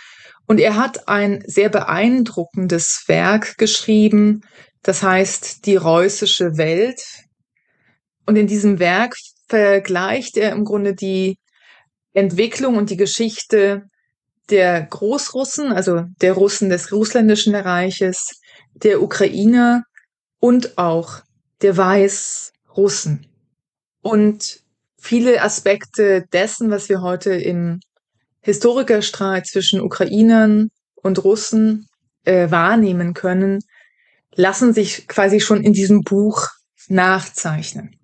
Und 0.49 0.59
er 0.59 0.75
hat 0.75 1.07
ein 1.07 1.45
sehr 1.47 1.69
beeindruckendes 1.69 3.05
Werk 3.07 3.57
geschrieben, 3.57 4.41
das 4.83 5.05
heißt 5.05 5.65
Die 5.65 5.77
reußische 5.77 6.57
Welt. 6.57 7.01
Und 8.27 8.35
in 8.35 8.49
diesem 8.49 8.81
Werk 8.81 9.15
vergleicht 9.49 10.39
er 10.39 10.51
im 10.51 10.65
Grunde 10.65 10.97
die 10.97 11.39
Entwicklung 12.15 12.77
und 12.77 12.91
die 12.91 12.97
Geschichte 12.97 13.85
der 14.51 14.83
Großrussen, 14.83 15.73
also 15.73 16.05
der 16.21 16.35
Russen 16.35 16.69
des 16.69 16.93
Russländischen 16.93 17.55
Reiches, 17.55 18.41
der 18.75 19.03
Ukrainer 19.03 19.83
und 20.39 20.79
auch 20.79 21.23
der 21.63 21.77
Weißrussen. 21.77 23.27
Und 24.03 24.61
viele 24.99 25.43
Aspekte 25.43 26.25
dessen, 26.33 26.71
was 26.71 26.89
wir 26.89 27.01
heute 27.01 27.35
im 27.35 27.81
Historikerstreit 28.41 29.47
zwischen 29.47 29.81
Ukrainern 29.81 30.69
und 30.95 31.25
Russen 31.25 31.89
äh, 32.25 32.51
wahrnehmen 32.51 33.15
können, 33.15 33.61
lassen 34.35 34.73
sich 34.73 35.09
quasi 35.09 35.41
schon 35.41 35.63
in 35.63 35.73
diesem 35.73 36.03
Buch 36.03 36.47
nachzeichnen. 36.89 37.97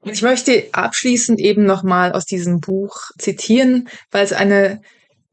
Und 0.00 0.12
ich 0.12 0.22
möchte 0.22 0.68
abschließend 0.72 1.38
eben 1.38 1.64
nochmal 1.64 2.12
aus 2.12 2.24
diesem 2.24 2.60
Buch 2.60 2.96
zitieren, 3.18 3.88
weil 4.10 4.24
es 4.24 4.32
eine 4.32 4.80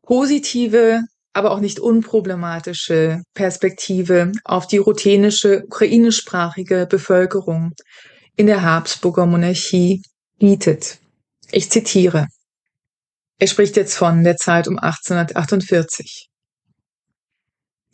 positive, 0.05 1.01
aber 1.33 1.51
auch 1.51 1.59
nicht 1.59 1.79
unproblematische 1.79 3.21
Perspektive 3.33 4.31
auf 4.45 4.67
die 4.67 4.77
ruthenische 4.77 5.63
ukrainischsprachige 5.65 6.87
Bevölkerung 6.89 7.73
in 8.35 8.47
der 8.47 8.63
Habsburger 8.63 9.25
Monarchie 9.25 10.01
bietet. 10.39 10.99
Ich 11.51 11.69
zitiere. 11.69 12.27
Er 13.37 13.47
spricht 13.47 13.75
jetzt 13.75 13.95
von 13.95 14.23
der 14.23 14.37
Zeit 14.37 14.67
um 14.67 14.79
1848. 14.79 16.29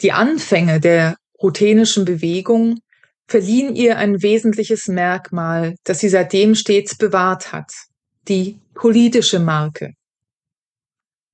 Die 0.01 0.11
Anfänge 0.11 0.79
der 0.79 1.15
ruthenischen 1.41 2.05
Bewegung 2.05 2.79
verliehen 3.27 3.75
ihr 3.75 3.97
ein 3.97 4.21
wesentliches 4.21 4.87
Merkmal, 4.87 5.75
das 5.83 5.99
sie 5.99 6.09
seitdem 6.09 6.53
stets 6.53 6.95
bewahrt 6.95 7.51
hat, 7.51 7.71
die 8.27 8.59
politische 8.75 9.39
Marke. 9.39 9.93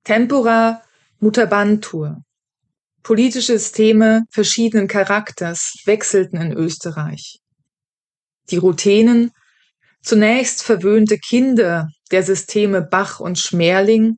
Tempora 0.08 0.82
mutabantur. 1.20 2.22
Politische 3.04 3.60
Systeme 3.60 4.24
verschiedenen 4.32 4.88
Charakters 4.88 5.74
wechselten 5.84 6.39
in 6.39 6.54
Österreich. 6.54 7.39
Die 8.50 8.56
Ruthenen, 8.56 9.32
zunächst 10.02 10.63
verwöhnte 10.63 11.17
Kinder 11.17 11.89
der 12.10 12.24
Systeme 12.24 12.82
Bach 12.82 13.20
und 13.20 13.38
Schmerling, 13.38 14.15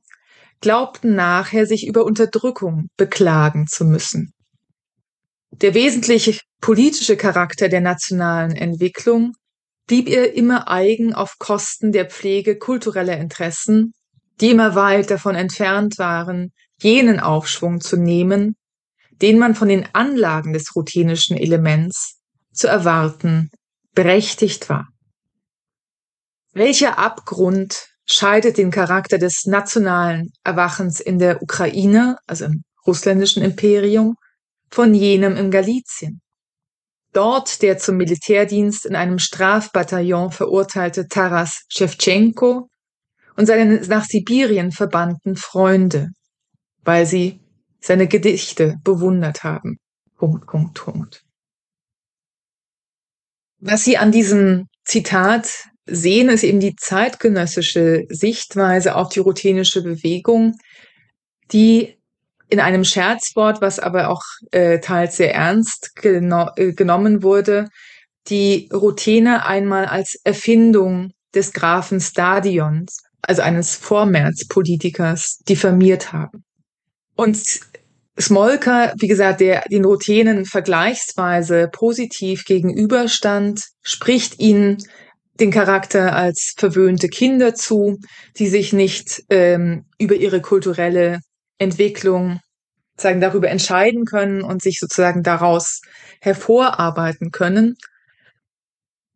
glaubten 0.60 1.16
nachher, 1.16 1.66
sich 1.66 1.88
über 1.88 2.04
Unterdrückung 2.04 2.86
beklagen 2.96 3.66
zu 3.66 3.84
müssen. 3.84 4.32
Der 5.50 5.74
wesentliche 5.74 6.38
politische 6.60 7.16
Charakter 7.16 7.68
der 7.68 7.80
nationalen 7.80 8.54
Entwicklung 8.54 9.32
blieb 9.88 10.08
ihr 10.08 10.34
immer 10.34 10.70
eigen 10.70 11.14
auf 11.14 11.38
Kosten 11.40 11.90
der 11.90 12.08
Pflege 12.08 12.58
kultureller 12.58 13.18
Interessen, 13.18 13.92
die 14.40 14.50
immer 14.50 14.74
weit 14.74 15.10
davon 15.10 15.34
entfernt 15.34 15.98
waren, 15.98 16.52
jenen 16.80 17.20
Aufschwung 17.20 17.80
zu 17.80 17.96
nehmen, 17.96 18.56
den 19.20 19.38
man 19.38 19.54
von 19.54 19.68
den 19.68 19.86
Anlagen 19.92 20.52
des 20.52 20.74
routinischen 20.74 21.36
Elements 21.36 22.18
zu 22.52 22.68
erwarten 22.68 23.50
berechtigt 23.94 24.68
war. 24.68 24.88
Welcher 26.52 26.98
Abgrund 26.98 27.86
scheidet 28.06 28.58
den 28.58 28.70
Charakter 28.70 29.18
des 29.18 29.44
nationalen 29.46 30.32
Erwachens 30.42 31.00
in 31.00 31.18
der 31.18 31.42
Ukraine, 31.42 32.16
also 32.26 32.46
im 32.46 32.62
russländischen 32.86 33.42
Imperium, 33.42 34.16
von 34.70 34.94
jenem 34.94 35.36
in 35.36 35.50
Galizien? 35.50 36.20
Dort 37.12 37.62
der 37.62 37.78
zum 37.78 37.96
Militärdienst 37.96 38.86
in 38.86 38.96
einem 38.96 39.18
Strafbataillon 39.18 40.30
verurteilte 40.32 41.08
Taras 41.08 41.64
Schewtschenko 41.68 42.68
und 43.40 43.46
seine 43.46 43.80
nach 43.86 44.04
Sibirien 44.04 44.70
verbannten 44.70 45.34
Freunde, 45.34 46.10
weil 46.84 47.06
sie 47.06 47.40
seine 47.80 48.06
Gedichte 48.06 48.76
bewundert 48.84 49.44
haben. 49.44 49.78
Punkt, 50.18 50.46
Punkt, 50.46 50.74
Punkt. 50.74 51.22
Was 53.58 53.84
Sie 53.84 53.96
an 53.96 54.12
diesem 54.12 54.66
Zitat 54.84 55.48
sehen, 55.86 56.28
ist 56.28 56.44
eben 56.44 56.60
die 56.60 56.76
zeitgenössische 56.76 58.04
Sichtweise 58.10 58.94
auf 58.94 59.08
die 59.08 59.20
routinische 59.20 59.82
Bewegung, 59.82 60.56
die 61.50 61.96
in 62.50 62.60
einem 62.60 62.84
Scherzwort, 62.84 63.62
was 63.62 63.78
aber 63.78 64.10
auch 64.10 64.22
äh, 64.50 64.80
teils 64.80 65.16
sehr 65.16 65.34
ernst 65.34 65.96
geno 65.96 66.50
äh, 66.56 66.74
genommen 66.74 67.22
wurde, 67.22 67.68
die 68.28 68.68
Routine 68.70 69.46
einmal 69.46 69.86
als 69.86 70.20
Erfindung 70.24 71.12
des 71.34 71.54
Grafen 71.54 72.00
Stadions, 72.00 72.98
also 73.22 73.42
eines 73.42 73.74
Vormärzpolitikers, 73.76 75.38
diffamiert 75.48 76.12
haben. 76.12 76.44
Und 77.16 77.60
Smolka, 78.18 78.92
wie 78.98 79.08
gesagt, 79.08 79.40
der 79.40 79.62
den 79.70 79.84
Routinen 79.84 80.44
vergleichsweise 80.44 81.68
positiv 81.72 82.44
gegenüberstand, 82.44 83.62
spricht 83.82 84.40
ihnen 84.40 84.78
den 85.38 85.50
Charakter 85.50 86.14
als 86.14 86.54
verwöhnte 86.56 87.08
Kinder 87.08 87.54
zu, 87.54 87.98
die 88.36 88.48
sich 88.48 88.72
nicht 88.72 89.22
ähm, 89.30 89.86
über 89.98 90.14
ihre 90.14 90.42
kulturelle 90.42 91.20
Entwicklung 91.58 92.40
sagen 92.96 93.20
darüber 93.20 93.48
entscheiden 93.48 94.04
können 94.04 94.42
und 94.42 94.62
sich 94.62 94.78
sozusagen 94.78 95.22
daraus 95.22 95.80
hervorarbeiten 96.20 97.30
können. 97.30 97.76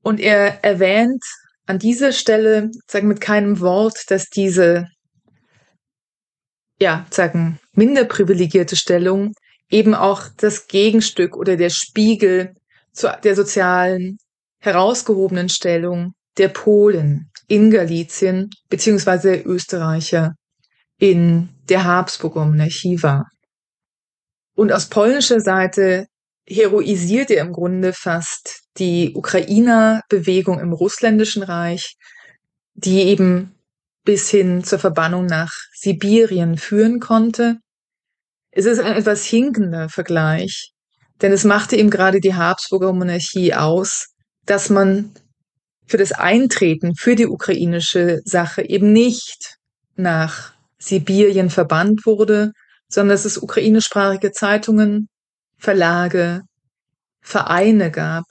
Und 0.03 0.21
er 0.21 0.65
erwähnt 0.65 1.23
an 1.67 1.79
dieser 1.79 2.13
Stelle 2.13 2.71
sagen 2.87 3.09
mit 3.09 3.21
keinem 3.21 3.61
Wort, 3.61 4.05
dass 4.09 4.29
diese 4.29 4.89
ja 6.81 7.07
sagen 7.11 7.59
minder 7.73 8.05
privilegierte 8.05 8.77
Stellung 8.77 9.33
eben 9.71 9.95
auch 9.95 10.29
das 10.37 10.67
Gegenstück 10.67 11.37
oder 11.37 11.57
der 11.57 11.71
Spiegel 11.71 12.55
zu 12.93 13.09
der 13.23 13.35
sozialen 13.35 14.19
herausgehobenen 14.61 15.49
Stellung 15.49 16.15
der 16.37 16.49
Polen 16.49 17.31
in 17.49 17.71
Galizien 17.71 18.51
beziehungsweise 18.69 19.35
Österreicher 19.35 20.35
in 20.99 21.49
der 21.69 21.85
Habsburger 21.85 22.45
Monarchie 22.45 23.03
war. 23.03 23.29
Und 24.57 24.73
aus 24.73 24.89
polnischer 24.89 25.41
Seite 25.41 26.07
heroisiert 26.47 27.31
er 27.31 27.43
im 27.43 27.53
Grunde 27.53 27.93
fast 27.93 28.64
die 28.79 29.13
Ukrainer-Bewegung 29.15 30.61
im 30.61 30.73
russländischen 30.73 31.43
Reich, 31.43 31.97
die 32.75 33.03
eben 33.03 33.55
bis 34.05 34.29
hin 34.29 34.65
zur 34.65 34.79
Verbannung 34.79 35.27
nach 35.27 35.53
Sibirien 35.75 36.59
führen 36.59 37.01
konnte. 37.01 37.59
Es 38.51 38.67
ist 38.67 38.81
ein 38.81 38.97
etwas 38.97 39.25
hinkender 39.25 39.89
Vergleich, 39.89 40.73
denn 41.23 41.33
es 41.33 41.45
machte 41.45 41.77
ihm 41.77 41.91
gerade 41.91 42.21
die 42.21 42.35
Habsburger 42.35 42.93
Monarchie 42.93 43.55
aus, 43.55 44.09
dass 44.45 44.71
man 44.71 45.13
für 45.87 45.97
das 45.97 46.13
Eintreten 46.13 46.95
für 46.97 47.15
die 47.15 47.27
ukrainische 47.27 48.21
Sache 48.25 48.63
eben 48.63 48.93
nicht 48.93 49.57
nach 49.97 50.53
Sibirien 50.79 51.51
verbannt 51.51 52.07
wurde, 52.07 52.53
sondern 52.89 53.15
dass 53.15 53.25
es 53.25 53.39
ukrainischsprachige 53.39 54.33
Zeitungen, 54.33 55.09
Verlage, 55.59 56.43
Vereine 57.21 57.91
gab, 57.91 58.25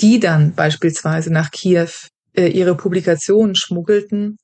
die 0.00 0.20
dann 0.20 0.54
beispielsweise 0.54 1.32
nach 1.32 1.50
Kiew 1.50 1.90
äh, 2.34 2.48
ihre 2.48 2.76
Publikationen 2.76 3.54
schmuggelten, 3.54 4.38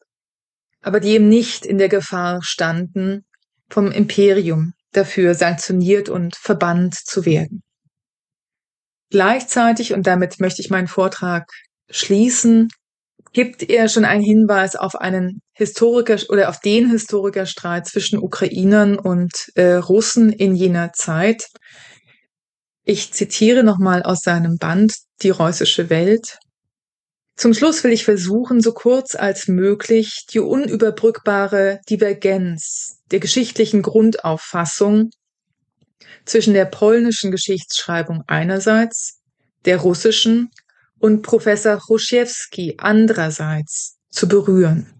aber 0.81 1.01
die 1.01 1.11
eben 1.11 1.29
nicht 1.29 1.67
in 1.67 1.79
der 1.79 1.88
Gefahr 1.88 2.41
standen, 2.43 3.25
vom 3.69 3.91
Imperium 3.91 4.75
dafür 4.93 5.35
sanktioniert 5.35 6.09
und 6.09 6.37
verbannt 6.37 6.95
zu 6.95 7.25
werden. 7.25 7.62
Gleichzeitig, 9.11 9.93
und 9.93 10.07
damit 10.07 10.41
möchte 10.41 10.62
ich 10.62 10.71
meinen 10.71 10.88
Vortrag 10.88 11.51
schließen, 11.91 12.69
gibt 13.33 13.62
er 13.62 13.88
schon 13.88 14.05
einen 14.05 14.23
Hinweis 14.23 14.77
auf 14.77 14.95
einen 14.95 15.41
Historiker 15.53 16.19
oder 16.29 16.49
auf 16.49 16.61
den 16.61 16.91
Historikerstreit 16.91 17.87
zwischen 17.87 18.19
Ukrainern 18.19 18.99
und 18.99 19.51
äh, 19.55 19.75
Russen 19.75 20.33
in 20.33 20.55
jener 20.55 20.93
Zeit. 20.93 21.47
Ich 22.85 23.12
zitiere 23.12 23.62
nochmal 23.62 24.03
aus 24.03 24.23
seinem 24.23 24.59
Band 24.59 24.95
Die 25.23 25.31
Reußische 25.31 25.88
Welt. 25.88 26.38
Zum 27.37 27.55
Schluss 27.55 27.85
will 27.85 27.92
ich 27.92 28.05
versuchen, 28.05 28.61
so 28.61 28.73
kurz 28.73 29.14
als 29.14 29.47
möglich 29.47 30.27
die 30.33 30.40
unüberbrückbare 30.40 31.81
Divergenz 31.88 32.99
der 33.12 33.21
geschichtlichen 33.21 33.83
Grundauffassung 33.83 35.11
zwischen 36.25 36.55
der 36.55 36.64
polnischen 36.64 37.31
Geschichtsschreibung 37.31 38.25
einerseits, 38.27 39.21
der 39.64 39.79
russischen 39.79 40.51
und 40.99 41.23
Professor 41.23 41.79
Chruschewski 41.79 42.75
andererseits 42.79 43.99
zu 44.11 44.27
berühren. 44.27 44.92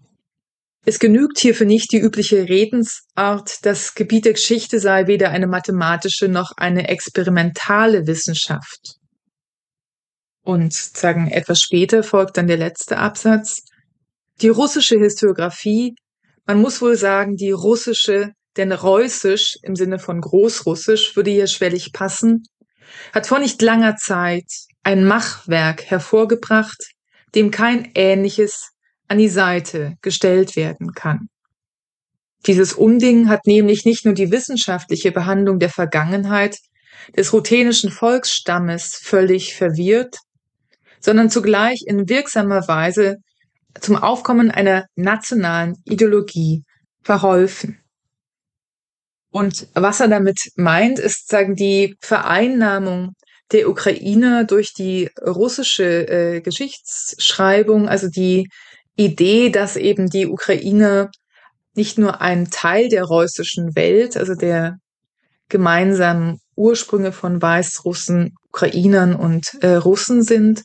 Es 0.85 0.99
genügt 0.99 1.39
hierfür 1.39 1.65
nicht 1.65 1.93
die 1.93 1.99
übliche 1.99 2.49
Redensart, 2.49 3.59
das 3.65 3.95
Gebiet 3.95 4.25
der 4.25 4.33
Geschichte 4.33 4.79
sei 4.79 5.07
weder 5.07 5.29
eine 5.29 5.47
mathematische 5.47 6.27
noch 6.27 6.51
eine 6.57 6.89
experimentale 6.89 8.05
Wissenschaft. 8.05 8.97
Und 10.43 10.73
sagen 10.73 11.29
etwas 11.29 11.59
später 11.61 12.03
folgt 12.03 12.35
dann 12.35 12.47
der 12.47 12.57
letzte 12.57 12.97
Absatz. 12.97 13.63
Die 14.41 14.49
russische 14.49 14.97
Historiographie, 14.99 15.95
man 16.45 16.59
muss 16.59 16.81
wohl 16.81 16.97
sagen, 16.97 17.37
die 17.37 17.51
russische, 17.51 18.31
denn 18.57 18.73
Reußisch 18.73 19.57
im 19.61 19.77
Sinne 19.77 19.99
von 19.99 20.19
Großrussisch 20.19 21.15
würde 21.15 21.31
hier 21.31 21.47
schwellig 21.47 21.93
passen, 21.93 22.43
hat 23.13 23.27
vor 23.27 23.39
nicht 23.39 23.61
langer 23.61 23.95
Zeit 23.95 24.45
ein 24.83 25.05
Machwerk 25.05 25.85
hervorgebracht, 25.85 26.91
dem 27.35 27.51
kein 27.51 27.89
ähnliches 27.95 28.72
an 29.07 29.17
die 29.17 29.29
Seite 29.29 29.95
gestellt 30.01 30.55
werden 30.55 30.93
kann. 30.93 31.29
Dieses 32.45 32.73
Unding 32.73 33.29
hat 33.29 33.47
nämlich 33.47 33.85
nicht 33.85 34.05
nur 34.05 34.13
die 34.13 34.31
wissenschaftliche 34.31 35.11
Behandlung 35.11 35.59
der 35.59 35.69
Vergangenheit 35.69 36.57
des 37.15 37.31
ruthenischen 37.33 37.89
Volksstammes 37.89 38.95
völlig 38.95 39.55
verwirrt, 39.55 40.17
sondern 40.99 41.29
zugleich 41.29 41.83
in 41.85 42.09
wirksamer 42.09 42.67
Weise 42.67 43.17
zum 43.79 43.95
Aufkommen 43.95 44.51
einer 44.51 44.85
nationalen 44.95 45.75
Ideologie 45.85 46.63
verholfen. 47.01 47.79
Und 49.31 49.67
was 49.73 49.99
er 49.99 50.07
damit 50.07 50.51
meint, 50.55 50.99
ist 50.99 51.27
sagen 51.27 51.55
die 51.55 51.95
Vereinnahmung 52.01 53.13
der 53.51 53.69
Ukraine 53.69 54.45
durch 54.45 54.73
die 54.73 55.09
russische 55.21 56.07
äh, 56.07 56.41
Geschichtsschreibung, 56.41 57.89
also 57.89 58.09
die 58.09 58.47
Idee, 58.95 59.49
dass 59.49 59.75
eben 59.75 60.09
die 60.09 60.27
Ukraine 60.27 61.09
nicht 61.75 61.97
nur 61.97 62.21
ein 62.21 62.49
Teil 62.49 62.89
der 62.89 63.03
russischen 63.03 63.75
Welt, 63.75 64.15
also 64.17 64.35
der 64.35 64.77
gemeinsamen 65.49 66.39
Ursprünge 66.55 67.11
von 67.11 67.41
Weißrussen, 67.41 68.35
Ukrainern 68.49 69.15
und 69.15 69.55
äh, 69.61 69.75
Russen 69.75 70.21
sind, 70.21 70.63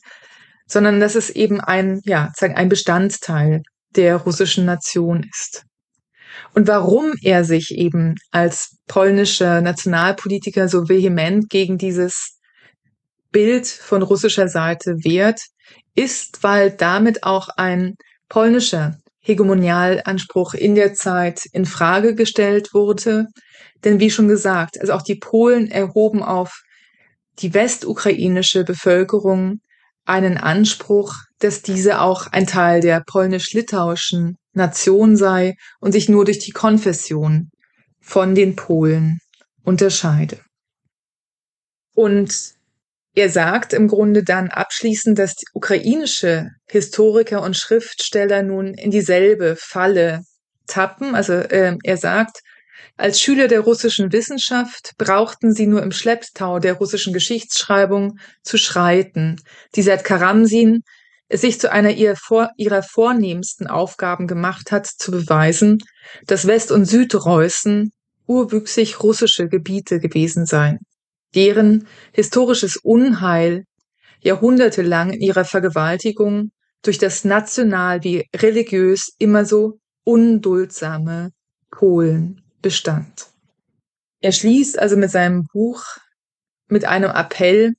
sondern 0.67 0.99
dass 0.99 1.15
es 1.15 1.31
eben 1.31 1.59
ein, 1.59 2.01
ja, 2.03 2.31
ein 2.39 2.69
Bestandteil 2.69 3.63
der 3.95 4.17
russischen 4.17 4.65
Nation 4.65 5.25
ist. 5.29 5.63
Und 6.53 6.67
warum 6.67 7.13
er 7.23 7.43
sich 7.43 7.71
eben 7.71 8.15
als 8.31 8.77
polnischer 8.87 9.61
Nationalpolitiker 9.61 10.69
so 10.69 10.87
vehement 10.87 11.49
gegen 11.49 11.77
dieses 11.77 12.37
Bild 13.31 13.67
von 13.67 14.03
russischer 14.03 14.47
Seite 14.47 14.95
wehrt, 15.03 15.41
ist, 15.95 16.43
weil 16.43 16.71
damit 16.71 17.23
auch 17.23 17.49
ein 17.49 17.95
polnischer 18.29 18.97
Hegemonialanspruch 19.19 20.53
in 20.53 20.75
der 20.75 20.93
Zeit 20.93 21.45
in 21.51 21.65
Frage 21.65 22.15
gestellt 22.15 22.73
wurde. 22.73 23.27
Denn 23.83 23.99
wie 23.99 24.11
schon 24.11 24.27
gesagt, 24.27 24.79
also 24.79 24.93
auch 24.93 25.01
die 25.01 25.15
Polen 25.15 25.69
erhoben 25.69 26.23
auf 26.23 26.61
die 27.39 27.53
westukrainische 27.53 28.63
Bevölkerung 28.63 29.59
einen 30.05 30.37
Anspruch, 30.37 31.15
dass 31.39 31.61
diese 31.61 32.01
auch 32.01 32.27
ein 32.27 32.47
Teil 32.47 32.81
der 32.81 33.03
polnisch-litauischen 33.05 34.35
Nation 34.53 35.15
sei 35.15 35.55
und 35.79 35.91
sich 35.91 36.09
nur 36.09 36.25
durch 36.25 36.39
die 36.39 36.51
Konfession 36.51 37.49
von 38.01 38.35
den 38.35 38.55
Polen 38.55 39.19
unterscheide. 39.63 40.39
Und 41.95 42.58
er 43.15 43.29
sagt 43.29 43.73
im 43.73 43.87
Grunde 43.87 44.23
dann 44.23 44.49
abschließend, 44.49 45.17
dass 45.17 45.35
ukrainische 45.53 46.49
Historiker 46.67 47.41
und 47.41 47.57
Schriftsteller 47.57 48.43
nun 48.43 48.73
in 48.75 48.91
dieselbe 48.91 49.55
Falle 49.57 50.21
tappen. 50.67 51.15
Also 51.15 51.33
äh, 51.33 51.75
er 51.83 51.97
sagt, 51.97 52.41
als 52.97 53.19
Schüler 53.19 53.47
der 53.47 53.61
russischen 53.61 54.11
Wissenschaft 54.11 54.91
brauchten 54.97 55.53
sie 55.53 55.67
nur 55.67 55.81
im 55.81 55.91
Schlepptau 55.91 56.59
der 56.59 56.73
russischen 56.73 57.13
Geschichtsschreibung 57.13 58.19
zu 58.43 58.57
schreiten, 58.57 59.37
die 59.75 59.81
seit 59.81 60.03
Karamsin 60.03 60.83
es 61.29 61.41
sich 61.41 61.59
zu 61.59 61.71
einer 61.71 61.91
ihrer, 61.91 62.15
vor, 62.15 62.49
ihrer 62.57 62.83
vornehmsten 62.83 63.67
Aufgaben 63.67 64.27
gemacht 64.27 64.71
hat, 64.71 64.87
zu 64.87 65.11
beweisen, 65.11 65.77
dass 66.25 66.47
West- 66.47 66.71
und 66.71 66.85
Südreußen 66.85 67.91
urwüchsig 68.25 69.01
russische 69.01 69.47
Gebiete 69.47 69.99
gewesen 69.99 70.45
seien 70.45 70.79
deren 71.35 71.87
historisches 72.11 72.77
Unheil 72.77 73.65
jahrhundertelang 74.21 75.11
in 75.11 75.21
ihrer 75.21 75.45
Vergewaltigung 75.45 76.51
durch 76.81 76.97
das 76.97 77.25
national 77.25 78.03
wie 78.03 78.27
religiös 78.35 79.13
immer 79.17 79.45
so 79.45 79.79
unduldsame 80.03 81.31
Polen 81.71 82.41
bestand. 82.61 83.27
Er 84.21 84.31
schließt 84.31 84.79
also 84.79 84.97
mit 84.97 85.11
seinem 85.11 85.45
Buch 85.53 85.83
mit 86.67 86.85
einem 86.85 87.09
Appell, 87.09 87.73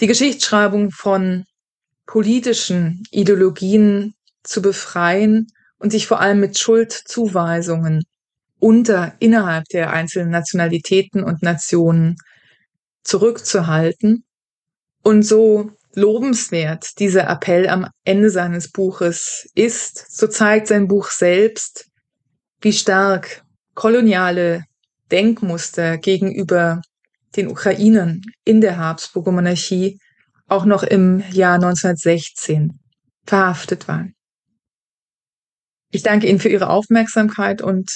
die 0.00 0.06
Geschichtsschreibung 0.06 0.90
von 0.90 1.44
politischen 2.06 3.02
Ideologien 3.10 4.14
zu 4.42 4.60
befreien 4.60 5.46
und 5.78 5.90
sich 5.90 6.06
vor 6.06 6.20
allem 6.20 6.40
mit 6.40 6.58
Schuldzuweisungen 6.58 8.04
unter 8.58 9.14
innerhalb 9.20 9.64
der 9.66 9.92
einzelnen 9.92 10.30
Nationalitäten 10.30 11.22
und 11.22 11.42
Nationen 11.42 12.16
zurückzuhalten. 13.04 14.24
Und 15.02 15.22
so 15.22 15.70
lobenswert 15.94 16.98
dieser 16.98 17.28
Appell 17.28 17.68
am 17.68 17.88
Ende 18.04 18.30
seines 18.30 18.70
Buches 18.70 19.48
ist, 19.54 20.16
so 20.16 20.26
zeigt 20.26 20.66
sein 20.66 20.88
Buch 20.88 21.10
selbst, 21.10 21.86
wie 22.60 22.72
stark 22.72 23.44
koloniale 23.74 24.64
Denkmuster 25.10 25.98
gegenüber 25.98 26.80
den 27.36 27.48
Ukrainern 27.48 28.22
in 28.44 28.60
der 28.60 28.78
Habsburger 28.78 29.32
Monarchie 29.32 29.98
auch 30.48 30.64
noch 30.64 30.82
im 30.82 31.22
Jahr 31.30 31.54
1916 31.54 32.78
verhaftet 33.26 33.88
waren. 33.88 34.14
Ich 35.90 36.02
danke 36.02 36.26
Ihnen 36.26 36.40
für 36.40 36.48
Ihre 36.48 36.70
Aufmerksamkeit 36.70 37.62
und 37.62 37.90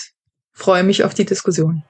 freue 0.53 0.85
mich 0.85 1.05
auf 1.05 1.14
die 1.14 1.25
Diskussion. 1.25 1.83